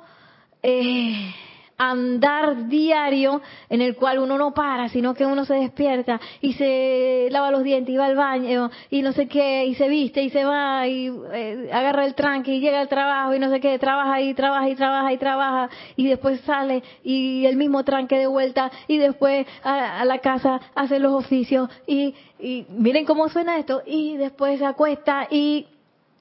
eh, 0.63 1.35
andar 1.77 2.69
diario 2.69 3.43
en 3.69 3.81
el 3.81 3.97
cual 3.97 4.19
uno 4.19 4.39
no 4.39 4.55
para, 4.55 4.89
sino 4.89 5.15
que 5.15 5.27
uno 5.27 5.45
se 5.45 5.55
despierta 5.55 6.21
y 6.41 6.53
se 6.55 7.29
lava 7.31 7.51
los 7.51 7.63
dientes 7.63 7.93
y 7.93 7.97
va 7.97 8.07
al 8.07 8.17
baño 8.17 8.71
y 8.91 9.03
no 9.03 9.13
sé 9.13 9.27
qué, 9.27 9.65
y 9.67 9.75
se 9.75 9.89
viste 9.89 10.23
y 10.23 10.31
se 10.31 10.45
va 10.45 10.87
y 10.87 11.11
eh, 11.33 11.69
agarra 11.73 12.05
el 12.05 12.15
tranque 12.15 12.55
y 12.55 12.61
llega 12.61 12.81
al 12.81 12.89
trabajo 12.89 13.35
y 13.35 13.39
no 13.39 13.51
sé 13.51 13.61
qué, 13.61 13.79
trabaja 13.79 14.21
y 14.21 14.35
trabaja 14.35 14.69
y 14.69 14.75
trabaja 14.75 15.13
y 15.13 15.19
trabaja 15.19 15.71
y 15.97 16.07
después 16.07 16.41
sale 16.43 16.83
y 17.03 17.47
el 17.47 17.57
mismo 17.57 17.85
tranque 17.85 18.19
de 18.19 18.27
vuelta 18.27 18.71
y 18.87 18.99
después 18.99 19.47
a, 19.63 20.05
la 20.05 20.19
casa 20.19 20.61
hace 20.75 20.99
los 20.99 21.13
oficios 21.13 21.69
y, 21.87 22.15
y 22.39 22.67
miren 22.71 23.05
cómo 23.05 23.29
suena 23.29 23.59
esto 23.59 23.83
y 23.87 24.17
después 24.17 24.59
se 24.59 24.67
acuesta 24.67 25.27
y 25.31 25.67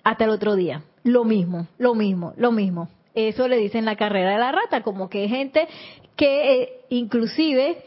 hasta 0.04 0.26
el 0.26 0.32
otro 0.32 0.56
día. 0.56 0.84
Lo 1.04 1.26
mismo, 1.26 1.68
lo 1.78 1.96
mismo, 1.96 2.34
lo 2.38 2.52
mismo. 2.52 2.88
Eso 3.16 3.48
le 3.48 3.58
dicen 3.58 3.86
la 3.86 3.96
carrera 3.96 4.32
de 4.32 4.40
la 4.40 4.52
rata, 4.52 4.82
como 4.82 5.10
que 5.10 5.20
hay 5.20 5.30
gente 5.30 5.68
que 6.16 6.54
eh, 6.54 6.82
inclusive 6.90 7.84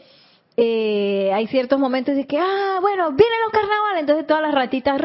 eh, 0.59 1.31
hay 1.33 1.45
ciertos 1.47 1.79
momentos 1.79 2.15
de 2.15 2.25
que, 2.25 2.39
ah, 2.39 2.79
bueno, 2.81 3.11
vienen 3.11 3.39
los 3.43 3.51
carnavales, 3.51 3.99
entonces 3.99 4.25
todas 4.25 4.41
las 4.41 4.55
ratitas 4.55 4.99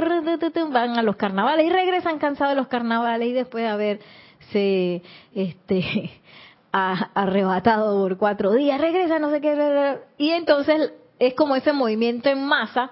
van 0.71 0.99
a 0.99 1.03
los 1.03 1.17
carnavales 1.17 1.67
y 1.67 1.71
regresan 1.71 2.19
cansados 2.19 2.55
de 2.55 2.61
los 2.61 2.69
carnavales 2.69 3.29
y 3.29 3.33
después 3.33 3.65
de 3.65 3.69
haberse 3.69 5.03
este, 5.35 6.11
arrebatado 6.73 8.01
por 8.01 8.17
cuatro 8.17 8.53
días, 8.53 8.81
regresan, 8.81 9.21
no 9.21 9.31
sé 9.31 9.43
qué, 9.43 9.99
y 10.17 10.31
entonces 10.31 10.93
es 11.19 11.35
como 11.35 11.55
ese 11.55 11.73
movimiento 11.73 12.31
en 12.31 12.47
masa 12.47 12.91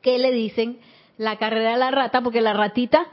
que 0.00 0.18
le 0.18 0.32
dicen 0.32 0.78
la 1.18 1.36
carrera 1.36 1.72
de 1.72 1.78
la 1.78 1.90
rata, 1.90 2.22
porque 2.22 2.40
la 2.40 2.54
ratita 2.54 3.06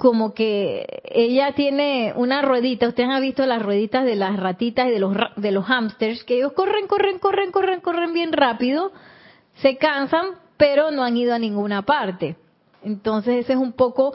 como 0.00 0.32
que 0.32 1.02
ella 1.04 1.52
tiene 1.52 2.14
una 2.16 2.40
ruedita, 2.40 2.88
ustedes 2.88 3.10
han 3.10 3.20
visto 3.20 3.44
las 3.44 3.60
rueditas 3.60 4.02
de 4.06 4.16
las 4.16 4.34
ratitas 4.40 4.88
y 4.88 4.92
de 4.92 4.98
los 4.98 5.14
de 5.36 5.52
los 5.52 5.66
hamsters 5.66 6.24
que 6.24 6.36
ellos 6.36 6.54
corren, 6.54 6.86
corren, 6.86 7.18
corren, 7.18 7.52
corren, 7.52 7.80
corren 7.80 8.14
bien 8.14 8.32
rápido, 8.32 8.92
se 9.56 9.76
cansan, 9.76 10.30
pero 10.56 10.90
no 10.90 11.04
han 11.04 11.18
ido 11.18 11.34
a 11.34 11.38
ninguna 11.38 11.82
parte. 11.82 12.36
Entonces, 12.82 13.44
ese 13.44 13.52
es 13.52 13.58
un 13.58 13.72
poco 13.72 14.14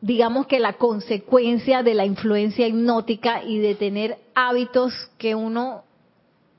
digamos 0.00 0.46
que 0.46 0.58
la 0.58 0.72
consecuencia 0.78 1.82
de 1.82 1.92
la 1.92 2.06
influencia 2.06 2.66
hipnótica 2.66 3.44
y 3.44 3.58
de 3.58 3.74
tener 3.74 4.16
hábitos 4.34 4.94
que 5.18 5.34
uno 5.34 5.82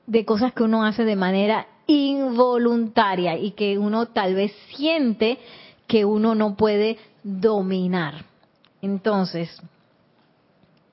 de 0.06 0.24
cosas 0.24 0.52
que 0.52 0.62
uno 0.62 0.84
hace 0.84 1.04
de 1.04 1.16
manera 1.16 1.66
involuntaria 1.88 3.36
y 3.36 3.50
que 3.50 3.78
uno 3.78 4.06
tal 4.06 4.36
vez 4.36 4.52
siente 4.76 5.38
que 5.88 6.04
uno 6.04 6.36
no 6.36 6.54
puede 6.54 6.98
dominar. 7.24 8.33
Entonces, 8.84 9.48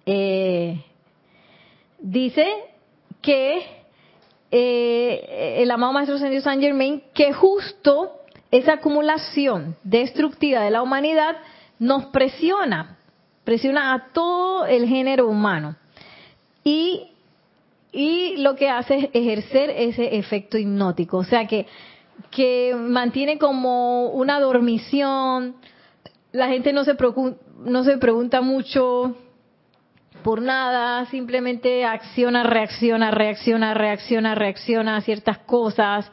eh, 0.05 0.81
dice 2.00 2.48
que 3.21 3.65
eh, 4.50 5.55
el 5.57 5.69
amado 5.69 5.91
Maestro 5.91 6.15
Ascendido 6.15 6.41
Saint 6.41 6.62
Germain, 6.63 7.03
que 7.13 7.33
justo 7.33 8.13
esa 8.50 8.75
acumulación 8.75 9.75
destructiva 9.83 10.62
de 10.62 10.71
la 10.71 10.81
humanidad 10.81 11.36
nos 11.79 12.05
presiona, 12.05 12.98
presiona 13.43 13.93
a 13.93 14.13
todo 14.13 14.65
el 14.67 14.88
género 14.88 15.27
humano. 15.27 15.75
Y, 16.63 17.10
y 17.91 18.38
lo 18.38 18.55
que 18.55 18.69
hace 18.69 19.00
es 19.00 19.10
ejercer 19.12 19.69
ese 19.69 20.15
efecto 20.15 20.57
hipnótico, 20.57 21.17
o 21.17 21.25
sea 21.25 21.45
que, 21.45 21.65
que 22.29 22.74
mantiene 22.74 23.38
como 23.38 24.12
una 24.12 24.39
dormición, 24.39 25.55
la 26.32 26.48
gente 26.48 26.74
no 26.74 26.84
se 26.84 26.96
no 27.66 27.84
se 27.84 27.98
pregunta 27.98 28.42
mucho 28.42 29.16
por 30.24 30.42
nada, 30.42 31.06
simplemente 31.08 31.84
acciona, 31.86 32.44
reacciona, 32.44 33.12
reacciona, 33.12 33.74
reacciona, 33.74 34.36
reacciona 34.36 34.98
a 34.98 35.02
ciertas 35.02 35.40
cosas. 35.40 36.10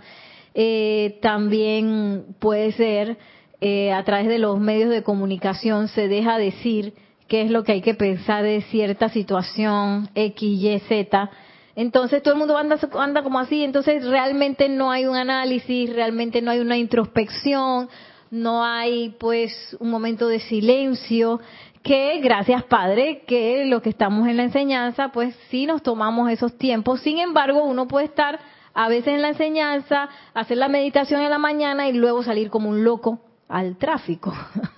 Eh, 0.55 1.19
también 1.21 2.35
puede 2.39 2.73
ser 2.73 3.19
eh, 3.61 3.93
a 3.93 4.03
través 4.05 4.29
de 4.29 4.39
los 4.39 4.59
medios 4.59 4.91
de 4.91 5.03
comunicación 5.03 5.89
se 5.89 6.09
deja 6.09 6.39
decir 6.39 6.95
qué 7.27 7.43
es 7.43 7.51
lo 7.51 7.65
que 7.65 7.73
hay 7.73 7.83
que 7.83 7.95
pensar 7.95 8.43
de 8.43 8.63
cierta 8.63 9.09
situación 9.09 10.09
X, 10.15 10.43
Y, 10.43 10.79
Z. 10.89 11.31
Entonces 11.77 12.23
todo 12.23 12.35
el 12.35 12.41
mundo 12.41 12.57
anda, 12.57 12.79
anda 12.99 13.23
como 13.23 13.39
así, 13.39 13.63
entonces 13.63 14.05
realmente 14.05 14.69
no 14.69 14.91
hay 14.91 15.07
un 15.07 15.17
análisis, 15.17 15.95
realmente 15.95 16.41
no 16.41 16.51
hay 16.51 16.61
una 16.61 16.77
introspección, 16.77 17.89
no 18.31 18.65
hay 18.65 19.11
pues 19.19 19.77
un 19.81 19.91
momento 19.91 20.29
de 20.29 20.41
silencio, 20.41 21.41
que 21.83 22.21
gracias 22.21 22.65
Padre, 22.65 23.23
que 23.27 23.65
lo 23.67 23.83
que 23.83 23.91
estamos 23.91 24.29
en 24.29 24.37
la 24.37 24.45
enseñanza, 24.45 25.09
pues 25.09 25.35
sí 25.51 25.67
nos 25.67 25.83
tomamos 25.83 26.31
esos 26.31 26.57
tiempos, 26.59 27.01
sin 27.01 27.19
embargo 27.19 27.65
uno 27.65 27.89
puede 27.89 28.07
estar 28.07 28.39
a 28.75 28.89
veces 28.89 29.15
en 29.15 29.23
la 29.23 29.31
enseñanza, 29.31 30.09
hacer 30.35 30.59
la 30.59 30.69
meditación 30.69 31.21
en 31.23 31.31
la 31.31 31.39
mañana 31.39 31.89
y 31.89 31.93
luego 31.93 32.23
salir 32.23 32.51
como 32.51 32.69
un 32.69 32.85
loco 32.85 33.21
al 33.49 33.77
tráfico. 33.77 34.33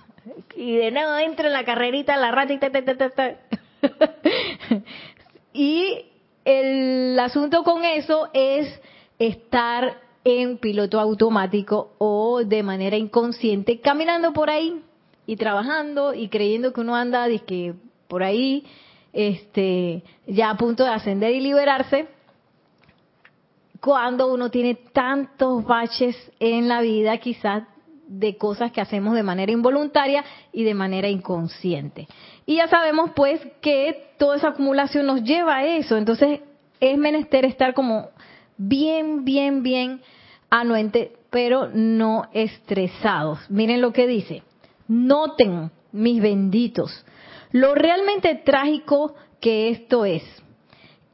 y 0.55 0.75
de 0.75 0.91
nuevo 0.91 1.15
entra 1.17 1.47
en 1.47 1.53
la 1.53 1.65
carrerita, 1.65 2.17
la 2.17 2.31
rata 2.31 2.53
y 2.53 2.59
y 5.53 6.05
el 6.45 7.19
asunto 7.19 7.63
con 7.63 7.83
eso 7.83 8.29
es 8.33 8.81
estar 9.19 9.97
en 10.23 10.57
piloto 10.57 10.99
automático 10.99 11.93
o 11.97 12.43
de 12.43 12.63
manera 12.63 12.97
inconsciente, 12.97 13.79
caminando 13.79 14.33
por 14.33 14.49
ahí 14.49 14.81
y 15.25 15.35
trabajando 15.35 16.13
y 16.13 16.29
creyendo 16.29 16.73
que 16.73 16.81
uno 16.81 16.95
anda 16.95 17.27
que 17.39 17.73
por 18.07 18.23
ahí 18.23 18.65
este 19.13 20.03
ya 20.27 20.49
a 20.49 20.57
punto 20.57 20.83
de 20.83 20.89
ascender 20.89 21.33
y 21.33 21.41
liberarse 21.41 22.07
cuando 23.79 24.31
uno 24.31 24.51
tiene 24.51 24.75
tantos 24.75 25.65
baches 25.65 26.15
en 26.39 26.67
la 26.67 26.81
vida 26.81 27.17
quizás 27.17 27.63
de 28.07 28.37
cosas 28.37 28.71
que 28.71 28.81
hacemos 28.81 29.15
de 29.15 29.23
manera 29.23 29.51
involuntaria 29.51 30.23
y 30.51 30.63
de 30.63 30.73
manera 30.73 31.07
inconsciente. 31.07 32.07
Y 32.45 32.57
ya 32.57 32.67
sabemos 32.67 33.11
pues 33.15 33.41
que 33.61 34.11
toda 34.17 34.35
esa 34.35 34.49
acumulación 34.49 35.05
nos 35.05 35.23
lleva 35.23 35.57
a 35.57 35.65
eso, 35.65 35.97
entonces 35.97 36.41
es 36.79 36.97
menester 36.97 37.45
estar 37.45 37.73
como 37.73 38.09
bien, 38.67 39.25
bien, 39.25 39.63
bien 39.63 40.01
anuente, 40.49 41.13
pero 41.29 41.69
no 41.73 42.27
estresados. 42.33 43.39
Miren 43.49 43.81
lo 43.81 43.91
que 43.91 44.07
dice. 44.07 44.43
Noten, 44.87 45.71
mis 45.91 46.21
benditos, 46.21 47.05
lo 47.51 47.73
realmente 47.75 48.35
trágico 48.35 49.15
que 49.39 49.69
esto 49.69 50.05
es. 50.05 50.23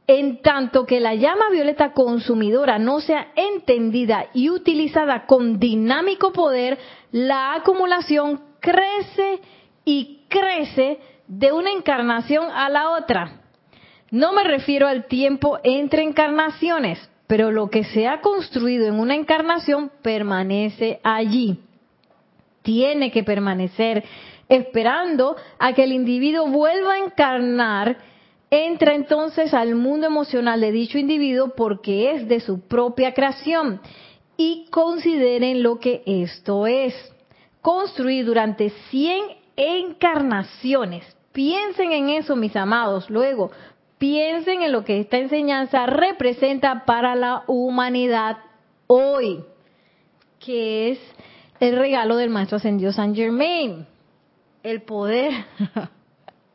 En 0.06 0.40
tanto 0.40 0.86
que 0.86 1.00
la 1.00 1.14
llama 1.14 1.50
violeta 1.50 1.92
consumidora 1.92 2.78
no 2.78 3.00
sea 3.00 3.28
entendida 3.36 4.26
y 4.32 4.48
utilizada 4.48 5.26
con 5.26 5.58
dinámico 5.58 6.32
poder, 6.32 6.78
la 7.12 7.54
acumulación 7.54 8.40
crece 8.60 9.40
y 9.84 10.22
crece 10.28 10.98
de 11.26 11.52
una 11.52 11.72
encarnación 11.72 12.50
a 12.50 12.68
la 12.70 12.90
otra. 12.90 13.42
No 14.10 14.32
me 14.32 14.44
refiero 14.44 14.88
al 14.88 15.06
tiempo 15.06 15.58
entre 15.62 16.02
encarnaciones, 16.02 16.98
pero 17.28 17.52
lo 17.52 17.68
que 17.68 17.84
se 17.84 18.08
ha 18.08 18.20
construido 18.22 18.86
en 18.86 18.98
una 18.98 19.14
encarnación 19.14 19.92
permanece 20.02 20.98
allí. 21.04 21.60
Tiene 22.62 23.12
que 23.12 23.22
permanecer 23.22 24.02
esperando 24.48 25.36
a 25.58 25.74
que 25.74 25.84
el 25.84 25.92
individuo 25.92 26.48
vuelva 26.48 26.94
a 26.94 27.04
encarnar, 27.04 27.98
entra 28.50 28.94
entonces 28.94 29.52
al 29.52 29.74
mundo 29.74 30.06
emocional 30.06 30.62
de 30.62 30.72
dicho 30.72 30.98
individuo 30.98 31.52
porque 31.54 32.12
es 32.12 32.26
de 32.28 32.40
su 32.40 32.66
propia 32.66 33.12
creación. 33.12 33.80
Y 34.38 34.66
consideren 34.70 35.62
lo 35.62 35.78
que 35.78 36.02
esto 36.06 36.66
es. 36.66 36.94
Construir 37.60 38.24
durante 38.24 38.70
100 38.88 39.22
encarnaciones. 39.56 41.04
Piensen 41.32 41.92
en 41.92 42.08
eso, 42.08 42.36
mis 42.36 42.56
amados. 42.56 43.10
Luego, 43.10 43.50
piensen 43.98 44.62
en 44.62 44.72
lo 44.72 44.84
que 44.84 45.00
esta 45.00 45.18
enseñanza 45.18 45.86
representa 45.86 46.84
para 46.84 47.14
la 47.14 47.44
humanidad 47.46 48.38
hoy, 48.86 49.44
que 50.38 50.92
es 50.92 50.98
el 51.60 51.76
regalo 51.76 52.16
del 52.16 52.30
Maestro 52.30 52.56
Ascendido 52.56 52.92
San 52.92 53.14
Germain, 53.14 53.86
el 54.62 54.82
poder. 54.82 55.32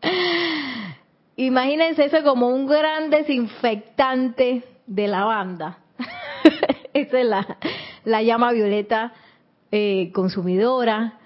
Imagínense 1.36 2.06
eso 2.06 2.24
como 2.24 2.50
un 2.50 2.68
gran 2.68 3.10
desinfectante 3.10 4.64
de 4.86 5.08
la 5.08 5.26
banda. 5.26 5.80
Esa 6.94 7.20
es 7.20 7.26
la, 7.26 7.58
la 8.06 8.22
llama 8.22 8.52
violeta 8.52 9.14
eh, 9.72 10.12
consumidora 10.14 11.20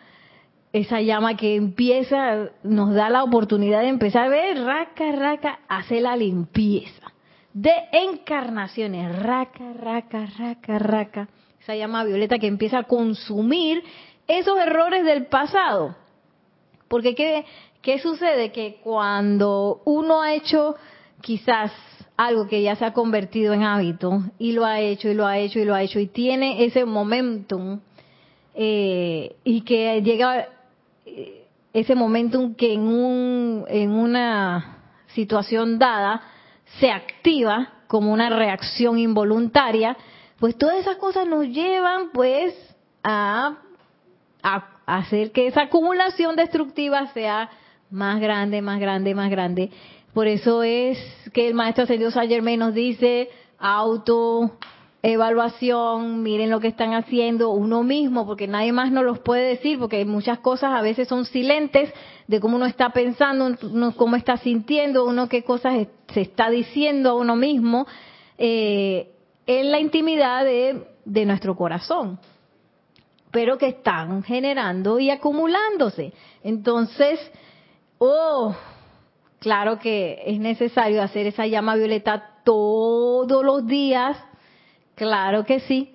esa 0.74 1.02
llama 1.02 1.38
que 1.38 1.56
empieza, 1.56 2.50
nos 2.64 2.94
da 2.94 3.10
la 3.10 3.24
oportunidad 3.24 3.82
de 3.82 3.88
empezar 3.88 4.26
a 4.26 4.30
ver, 4.30 4.64
raca, 4.64 5.12
raca, 5.12 5.60
hacer 5.68 6.02
la 6.02 6.16
limpieza 6.16 7.14
de 7.54 7.74
encarnaciones, 7.92 9.18
raca, 9.24 9.74
raca, 9.74 10.28
raca, 10.38 10.78
raca. 10.78 11.28
Esa 11.60 11.76
llama 11.76 12.04
violeta 12.04 12.38
que 12.38 12.46
empieza 12.46 12.80
a 12.80 12.84
consumir 12.84 13.84
esos 14.28 14.60
errores 14.60 15.04
del 15.04 15.26
pasado. 15.26 15.96
Porque 16.88 17.16
¿qué, 17.16 17.46
qué 17.82 17.98
sucede? 17.98 18.52
Que 18.52 18.80
cuando 18.84 19.82
uno 19.86 20.22
ha 20.22 20.36
hecho 20.36 20.76
quizás 21.22 21.72
algo 22.16 22.48
que 22.48 22.62
ya 22.62 22.76
se 22.76 22.86
ha 22.86 22.94
convertido 22.94 23.54
en 23.54 23.64
hábito 23.64 24.22
y 24.38 24.52
lo 24.52 24.64
ha 24.64 24.80
hecho 24.80 25.10
y 25.10 25.16
lo 25.16 25.26
ha 25.26 25.40
hecho 25.40 25.60
y 25.60 25.66
lo 25.66 25.74
ha 25.74 25.82
hecho 25.82 26.00
y 26.00 26.08
tiene 26.08 26.64
ese 26.64 26.86
momentum 26.86 27.80
eh, 28.54 29.36
y 29.44 29.62
que 29.62 30.02
llega 30.04 30.48
ese 31.74 31.96
momentum 31.96 32.56
que 32.56 32.74
en, 32.74 32.82
un, 32.82 33.65
en 33.67 33.91
una 33.91 34.78
situación 35.13 35.78
dada 35.80 36.22
se 36.80 36.91
activa 36.91 37.74
como 37.88 38.12
una 38.12 38.30
reacción 38.30 39.00
involuntaria, 39.00 39.96
pues 40.39 40.58
todas 40.58 40.78
esas 40.78 40.98
cosas 40.98 41.28
nos 41.28 41.46
llevan 41.48 42.12
pues 42.13 42.54
a, 43.04 43.58
a 44.43 44.67
hacer 44.86 45.32
que 45.32 45.48
esa 45.48 45.63
acumulación 45.63 46.36
destructiva 46.36 47.08
sea 47.13 47.50
más 47.89 48.20
grande, 48.20 48.62
más 48.62 48.80
grande, 48.80 49.15
más 49.15 49.30
grande. 49.30 49.72
Por 50.13 50.28
eso 50.28 50.63
es 50.63 50.98
que 51.34 51.48
el 51.48 51.54
maestro 51.54 51.84
ascendido 51.84 52.12
Saint 52.12 52.32
Germain 52.32 52.60
nos 52.60 52.74
dice 52.74 53.30
auto 53.60 54.58
evaluación, 55.04 56.24
miren 56.24 56.50
lo 56.50 56.60
que 56.60 56.68
están 56.68 56.94
haciendo 56.94 57.52
uno 57.52 57.84
mismo, 57.84 58.26
porque 58.26 58.48
nadie 58.48 58.72
más 58.72 58.92
nos 58.92 59.04
los 59.04 59.20
puede 59.20 59.50
decir, 59.50 59.78
porque 59.80 60.04
muchas 60.06 60.40
cosas 60.40 60.74
a 60.74 60.82
veces 60.82 61.08
son 61.08 61.26
silentes 61.26 61.94
de 62.28 62.40
cómo 62.40 62.56
uno 62.58 62.66
está 62.66 62.90
pensando, 62.90 63.56
uno 63.62 63.94
cómo 63.96 64.16
está 64.16 64.38
sintiendo, 64.38 65.06
uno 65.06 65.30
qué 65.30 65.44
cosas 65.44 65.88
se 66.14 66.22
está 66.22 66.50
diciendo 66.50 67.12
a 67.12 67.16
uno 67.16 67.36
mismo 67.36 67.88
eh, 68.38 69.12
en 69.46 69.72
la 69.72 69.80
intimidad 69.80 70.44
de, 70.44 70.88
de 71.06 71.26
nuestro 71.26 71.56
corazón, 71.56 72.20
pero 73.32 73.58
que 73.58 73.68
están 73.68 74.24
generando 74.24 75.00
y 75.00 75.10
acumulándose. 75.10 76.12
Entonces, 76.44 77.20
oh, 78.00 78.56
claro 79.40 79.80
que 79.80 80.24
es 80.26 80.40
necesario 80.40 81.02
hacer 81.02 81.28
esa 81.28 81.46
llama 81.46 81.76
violeta 81.76 82.32
todos 82.44 83.44
los 83.44 83.66
días, 83.68 84.18
claro 84.98 85.46
que 85.46 85.62
sí, 85.62 85.94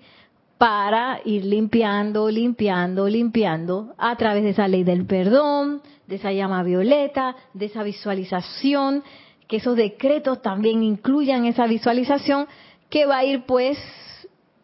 para 0.57 1.21
ir 1.25 1.45
limpiando, 1.45 2.31
limpiando, 2.31 3.09
limpiando 3.09 3.95
a 3.99 4.15
través 4.17 4.45
de 4.45 4.51
esa 4.51 4.69
ley 4.69 4.85
del 4.85 5.07
perdón, 5.07 5.83
de 6.07 6.15
esa 6.17 6.33
llama 6.33 6.63
violeta, 6.63 7.35
de 7.53 7.67
esa 7.67 7.83
visualización, 7.83 9.03
que 9.49 9.57
esos 9.57 9.77
decretos 9.77 10.41
también 10.41 10.85
incluyan 10.85 11.47
esa 11.47 11.67
visualización 11.67 12.47
que 12.89 13.07
va 13.07 13.19
a 13.19 13.25
ir 13.25 13.45
pues, 13.45 13.77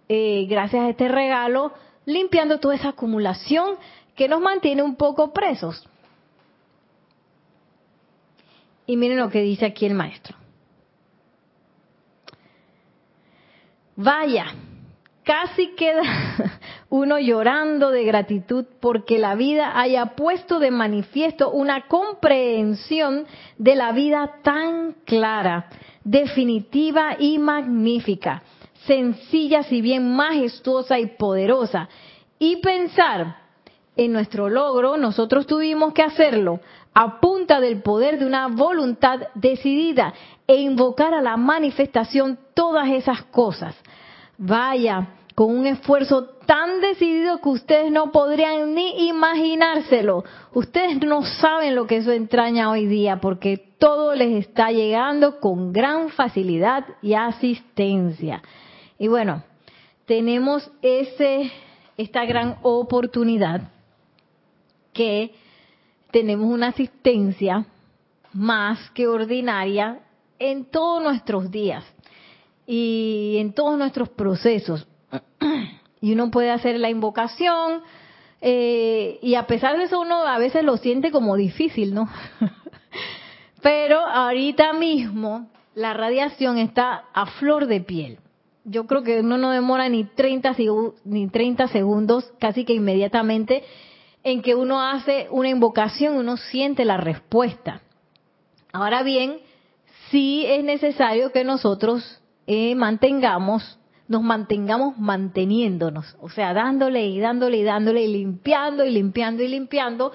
eh, 0.09 0.47
gracias 0.49 0.85
a 0.85 0.91
este 0.91 1.09
regalo, 1.09 1.73
limpiando 2.07 2.61
toda 2.61 2.77
esa 2.77 2.91
acumulación 2.91 3.75
que 4.15 4.29
nos 4.29 4.41
mantiene 4.41 4.83
un 4.83 4.95
poco 4.95 5.33
presos. 5.33 5.85
Y 8.87 8.97
miren 8.97 9.19
lo 9.19 9.31
que 9.31 9.43
dice 9.43 9.67
aquí 9.67 9.85
el 9.85 9.95
maestro. 9.95 10.38
Vaya, 14.01 14.47
casi 15.25 15.75
queda 15.75 16.03
uno 16.89 17.19
llorando 17.19 17.91
de 17.91 18.05
gratitud 18.05 18.65
porque 18.79 19.19
la 19.19 19.35
vida 19.35 19.77
haya 19.77 20.15
puesto 20.15 20.61
de 20.61 20.71
manifiesto 20.71 21.51
una 21.51 21.89
comprensión 21.89 23.27
de 23.57 23.75
la 23.75 23.91
vida 23.91 24.37
tan 24.45 24.93
clara, 25.05 25.69
definitiva 26.05 27.17
y 27.19 27.41
magnífica, 27.41 28.45
sencilla 28.87 29.65
si 29.65 29.83
bien 29.83 30.15
majestuosa 30.15 31.01
y 31.01 31.07
poderosa. 31.07 31.89
Y 32.39 32.59
pensar 32.59 33.39
en 33.97 34.13
nuestro 34.13 34.49
logro, 34.49 34.97
nosotros 34.97 35.45
tuvimos 35.45 35.93
que 35.93 36.03
hacerlo 36.03 36.61
a 36.95 37.21
punta 37.21 37.61
del 37.61 37.83
poder 37.83 38.19
de 38.19 38.27
una 38.27 38.49
voluntad 38.49 39.21
decidida 39.35 40.15
e 40.47 40.57
invocar 40.57 41.15
a 41.15 41.23
la 41.23 41.37
manifestación 41.37 42.39
todas 42.55 42.89
esas 42.89 43.23
cosas. 43.25 43.75
Vaya, 44.37 45.09
con 45.35 45.57
un 45.57 45.67
esfuerzo 45.67 46.25
tan 46.47 46.81
decidido 46.81 47.41
que 47.41 47.49
ustedes 47.51 47.93
no 47.93 48.11
podrían 48.11 48.75
ni 48.75 49.07
imaginárselo. 49.09 50.25
Ustedes 50.53 51.01
no 51.01 51.23
saben 51.23 51.75
lo 51.75 51.87
que 51.87 51.99
eso 51.99 52.11
entraña 52.11 52.71
hoy 52.71 52.87
día 52.87 53.21
porque 53.21 53.57
todo 53.79 54.15
les 54.15 54.47
está 54.47 54.73
llegando 54.73 55.39
con 55.39 55.73
gran 55.73 56.09
facilidad 56.09 56.85
y 57.03 57.15
asistencia. 57.15 58.43
Y 58.99 59.07
bueno, 59.07 59.45
tenemos 60.07 60.71
ese 60.83 61.53
esta 61.99 62.25
gran 62.25 62.57
oportunidad 62.63 63.63
que 64.93 65.35
tenemos 66.11 66.51
una 66.51 66.69
asistencia 66.69 67.67
más 68.33 68.91
que 68.91 69.07
ordinaria 69.07 70.01
en 70.39 70.65
todos 70.65 71.03
nuestros 71.03 71.51
días 71.51 71.85
y 72.67 73.37
en 73.39 73.53
todos 73.53 73.79
nuestros 73.79 74.09
procesos. 74.11 74.87
Y 76.01 76.13
uno 76.13 76.31
puede 76.31 76.53
hacer 76.53 76.79
la 76.79 76.91
invocación 76.91 77.83
eh, 78.41 79.19
y 79.21 79.35
a 79.35 79.49
pesar 79.49 79.77
de 79.77 79.85
eso 79.85 80.01
uno 80.01 80.25
a 80.25 80.39
veces 80.39 80.63
lo 80.63 80.77
siente 80.77 81.11
como 81.11 81.35
difícil, 81.35 81.93
¿no? 81.93 82.09
Pero 83.63 83.99
ahorita 83.99 84.73
mismo 84.75 85.49
la 85.75 85.95
radiación 85.95 86.59
está 86.59 87.05
a 87.13 87.27
flor 87.27 87.67
de 87.67 87.81
piel. 87.81 88.19
Yo 88.65 88.87
creo 88.87 89.03
que 89.03 89.21
uno 89.21 89.39
no 89.39 89.51
demora 89.51 89.89
ni 89.89 90.05
30, 90.05 90.55
ni 91.05 91.29
30 91.29 91.69
segundos, 91.69 92.33
casi 92.39 92.65
que 92.65 92.75
inmediatamente 92.75 93.65
en 94.31 94.43
que 94.43 94.55
uno 94.55 94.83
hace 94.83 95.29
una 95.31 95.49
invocación, 95.49 96.17
uno 96.17 96.37
siente 96.37 96.85
la 96.85 96.97
respuesta. 96.97 97.83
Ahora 98.73 99.03
bien, 99.03 99.39
sí 100.11 100.45
es 100.47 100.63
necesario 100.65 101.33
que 101.33 101.45
nosotros 101.45 102.21
eh, 102.47 102.75
mantengamos, 102.75 103.79
nos 104.07 104.23
mantengamos 104.23 104.99
manteniéndonos, 104.99 106.17
o 106.21 106.29
sea, 106.29 106.55
dándole 106.55 107.07
y 107.07 107.21
dándole 107.21 107.59
y 107.59 107.63
dándole 107.63 108.03
y 108.03 108.09
limpiando 108.09 108.85
y 108.85 108.91
limpiando 108.91 109.43
y 109.43 109.49
limpiando, 109.49 110.13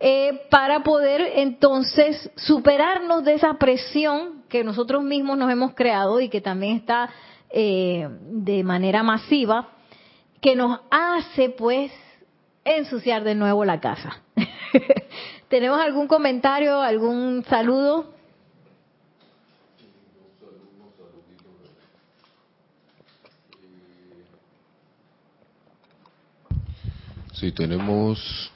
eh, 0.00 0.42
para 0.50 0.82
poder 0.82 1.22
entonces 1.36 2.30
superarnos 2.36 3.24
de 3.24 3.34
esa 3.34 3.54
presión 3.54 4.42
que 4.48 4.64
nosotros 4.64 5.02
mismos 5.02 5.38
nos 5.38 5.50
hemos 5.50 5.74
creado 5.74 6.20
y 6.20 6.28
que 6.28 6.40
también 6.40 6.76
está 6.76 7.08
eh, 7.50 8.08
de 8.20 8.64
manera 8.64 9.02
masiva, 9.02 9.68
que 10.40 10.56
nos 10.56 10.80
hace 10.90 11.50
pues 11.50 11.92
ensuciar 12.64 13.24
de 13.24 13.34
nuevo 13.34 13.64
la 13.64 13.80
casa. 13.80 14.20
¿Tenemos 15.48 15.80
algún 15.80 16.08
comentario, 16.08 16.80
algún 16.80 17.44
saludo? 17.48 18.12
Sí, 27.34 27.52
tenemos. 27.52 28.52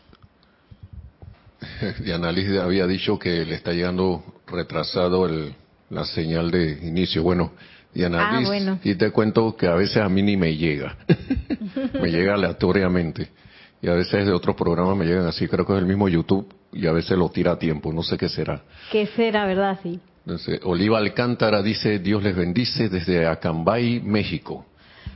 Diana 2.00 2.32
Liz 2.32 2.58
había 2.58 2.86
dicho 2.86 3.18
que 3.18 3.44
le 3.44 3.56
está 3.56 3.72
llegando 3.72 4.22
retrasado 4.46 5.26
el, 5.26 5.54
la 5.90 6.04
señal 6.04 6.50
de 6.50 6.78
inicio. 6.82 7.22
Bueno, 7.22 7.52
Diana 7.92 8.30
ah, 8.30 8.78
y 8.82 8.94
te 8.94 9.10
cuento 9.10 9.56
que 9.56 9.66
a 9.66 9.74
veces 9.74 9.98
a 9.98 10.08
mí 10.08 10.22
ni 10.22 10.36
me 10.36 10.56
llega. 10.56 10.96
me 12.00 12.08
llega 12.10 12.34
aleatoriamente 12.34 13.28
y 13.80 13.88
a 13.88 13.94
veces 13.94 14.26
de 14.26 14.32
otros 14.32 14.56
programas 14.56 14.96
me 14.96 15.04
llegan 15.04 15.26
así, 15.26 15.46
creo 15.46 15.66
que 15.66 15.72
es 15.72 15.78
el 15.78 15.86
mismo 15.86 16.08
YouTube 16.08 16.52
y 16.72 16.86
a 16.86 16.92
veces 16.92 17.16
lo 17.16 17.28
tira 17.28 17.52
a 17.52 17.58
tiempo, 17.58 17.92
no 17.92 18.02
sé 18.02 18.16
qué 18.16 18.28
será. 18.28 18.62
¿Qué 18.90 19.06
será, 19.06 19.46
verdad? 19.46 19.78
Sí. 19.82 20.00
Entonces, 20.26 20.60
Oliva 20.64 20.98
Alcántara 20.98 21.62
dice, 21.62 21.98
Dios 22.00 22.22
les 22.22 22.36
bendice 22.36 22.88
desde 22.88 23.26
Acambay, 23.26 24.00
México. 24.00 24.66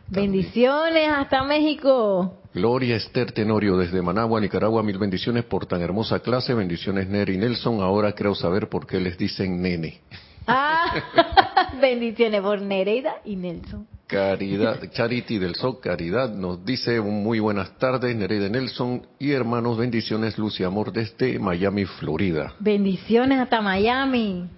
Bendiciones 0.08 1.08
hasta 1.08 1.42
México. 1.42 2.38
Gloria 2.54 2.96
Esther 2.96 3.32
Tenorio 3.32 3.76
desde 3.78 4.02
Managua, 4.02 4.40
Nicaragua, 4.40 4.82
mil 4.82 4.98
bendiciones 4.98 5.44
por 5.44 5.66
tan 5.66 5.80
hermosa 5.80 6.20
clase, 6.20 6.52
bendiciones 6.52 7.08
Neri 7.08 7.34
y 7.34 7.38
Nelson, 7.38 7.80
ahora 7.80 8.12
creo 8.12 8.34
saber 8.34 8.68
por 8.68 8.86
qué 8.86 9.00
les 9.00 9.16
dicen 9.16 9.62
nene. 9.62 10.00
Ah, 10.46 11.02
bendiciones 11.80 12.42
por 12.42 12.60
Nereida 12.60 13.16
y 13.24 13.36
Nelson. 13.36 13.86
Caridad, 14.12 14.78
Charity 14.90 15.38
del 15.38 15.54
Sol, 15.54 15.80
Caridad, 15.80 16.28
nos 16.34 16.62
dice 16.66 17.00
un 17.00 17.22
muy 17.22 17.40
buenas 17.40 17.78
tardes, 17.78 18.14
Nereida 18.14 18.46
Nelson, 18.50 19.06
y 19.18 19.32
hermanos, 19.32 19.78
bendiciones, 19.78 20.36
luz 20.36 20.60
y 20.60 20.64
amor 20.64 20.92
desde 20.92 21.38
Miami, 21.38 21.86
Florida. 21.86 22.52
Bendiciones 22.58 23.38
hasta 23.38 23.62
Miami. 23.62 24.50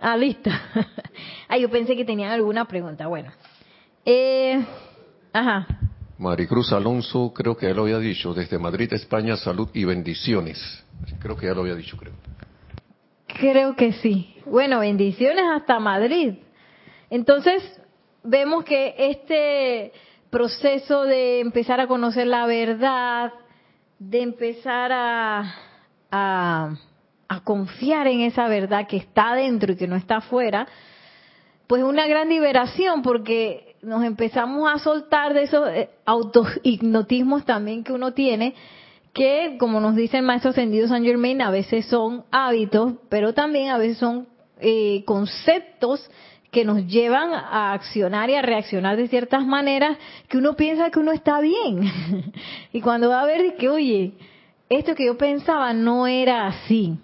Ah, 0.00 0.16
listo. 0.16 0.50
ah, 1.48 1.58
yo 1.58 1.68
pensé 1.68 1.96
que 1.96 2.04
tenían 2.04 2.30
alguna 2.30 2.64
pregunta. 2.64 3.08
Bueno. 3.08 3.32
Eh, 4.04 4.64
ajá. 5.32 5.66
Maricruz 6.16 6.72
Alonso, 6.72 7.32
creo 7.34 7.56
que 7.56 7.66
ya 7.66 7.74
lo 7.74 7.82
había 7.82 7.98
dicho, 7.98 8.32
desde 8.32 8.56
Madrid, 8.56 8.92
España, 8.92 9.36
salud 9.36 9.68
y 9.74 9.84
bendiciones. 9.84 10.84
Creo 11.18 11.36
que 11.36 11.46
ya 11.46 11.54
lo 11.54 11.62
había 11.62 11.74
dicho, 11.74 11.96
creo. 11.96 12.12
Creo 13.26 13.74
que 13.74 13.94
sí. 13.94 14.36
Bueno, 14.46 14.78
bendiciones 14.78 15.44
hasta 15.52 15.80
Madrid. 15.80 16.34
Entonces, 17.10 17.62
vemos 18.22 18.64
que 18.64 18.94
este 18.98 19.92
proceso 20.30 21.04
de 21.04 21.40
empezar 21.40 21.80
a 21.80 21.86
conocer 21.86 22.26
la 22.26 22.46
verdad, 22.46 23.32
de 23.98 24.22
empezar 24.22 24.90
a, 24.92 25.54
confiar 27.44 28.06
en 28.06 28.20
esa 28.20 28.48
verdad 28.48 28.86
que 28.86 28.96
está 28.96 29.34
dentro 29.34 29.72
y 29.72 29.76
que 29.76 29.86
no 29.86 29.96
está 29.96 30.16
afuera, 30.16 30.66
pues 31.66 31.82
una 31.82 32.06
gran 32.06 32.28
liberación 32.28 33.02
porque 33.02 33.76
nos 33.82 34.04
empezamos 34.04 34.72
a 34.72 34.78
soltar 34.78 35.34
de 35.34 35.42
esos 35.42 35.68
eh, 35.68 35.90
autohipnotismos 36.04 37.44
también 37.44 37.84
que 37.84 37.92
uno 37.92 38.12
tiene, 38.12 38.54
que 39.12 39.56
como 39.58 39.80
nos 39.80 39.94
dice 39.94 40.18
el 40.18 40.24
maestro 40.24 40.50
ascendido 40.50 40.88
San 40.88 41.04
Germain, 41.04 41.42
a 41.42 41.50
veces 41.50 41.86
son 41.86 42.24
hábitos, 42.30 42.94
pero 43.08 43.34
también 43.34 43.70
a 43.70 43.78
veces 43.78 43.98
son 43.98 44.28
eh, 44.60 45.02
conceptos 45.04 46.08
que 46.54 46.64
nos 46.64 46.86
llevan 46.86 47.34
a 47.34 47.72
accionar 47.72 48.30
y 48.30 48.36
a 48.36 48.42
reaccionar 48.42 48.96
de 48.96 49.08
ciertas 49.08 49.44
maneras 49.44 49.98
que 50.28 50.38
uno 50.38 50.54
piensa 50.54 50.90
que 50.90 51.00
uno 51.00 51.10
está 51.10 51.40
bien. 51.40 51.92
y 52.72 52.80
cuando 52.80 53.08
va 53.08 53.22
a 53.22 53.26
ver 53.26 53.56
que, 53.56 53.68
oye, 53.68 54.12
esto 54.68 54.94
que 54.94 55.06
yo 55.06 55.18
pensaba 55.18 55.72
no 55.72 56.06
era 56.06 56.46
así. 56.46 56.96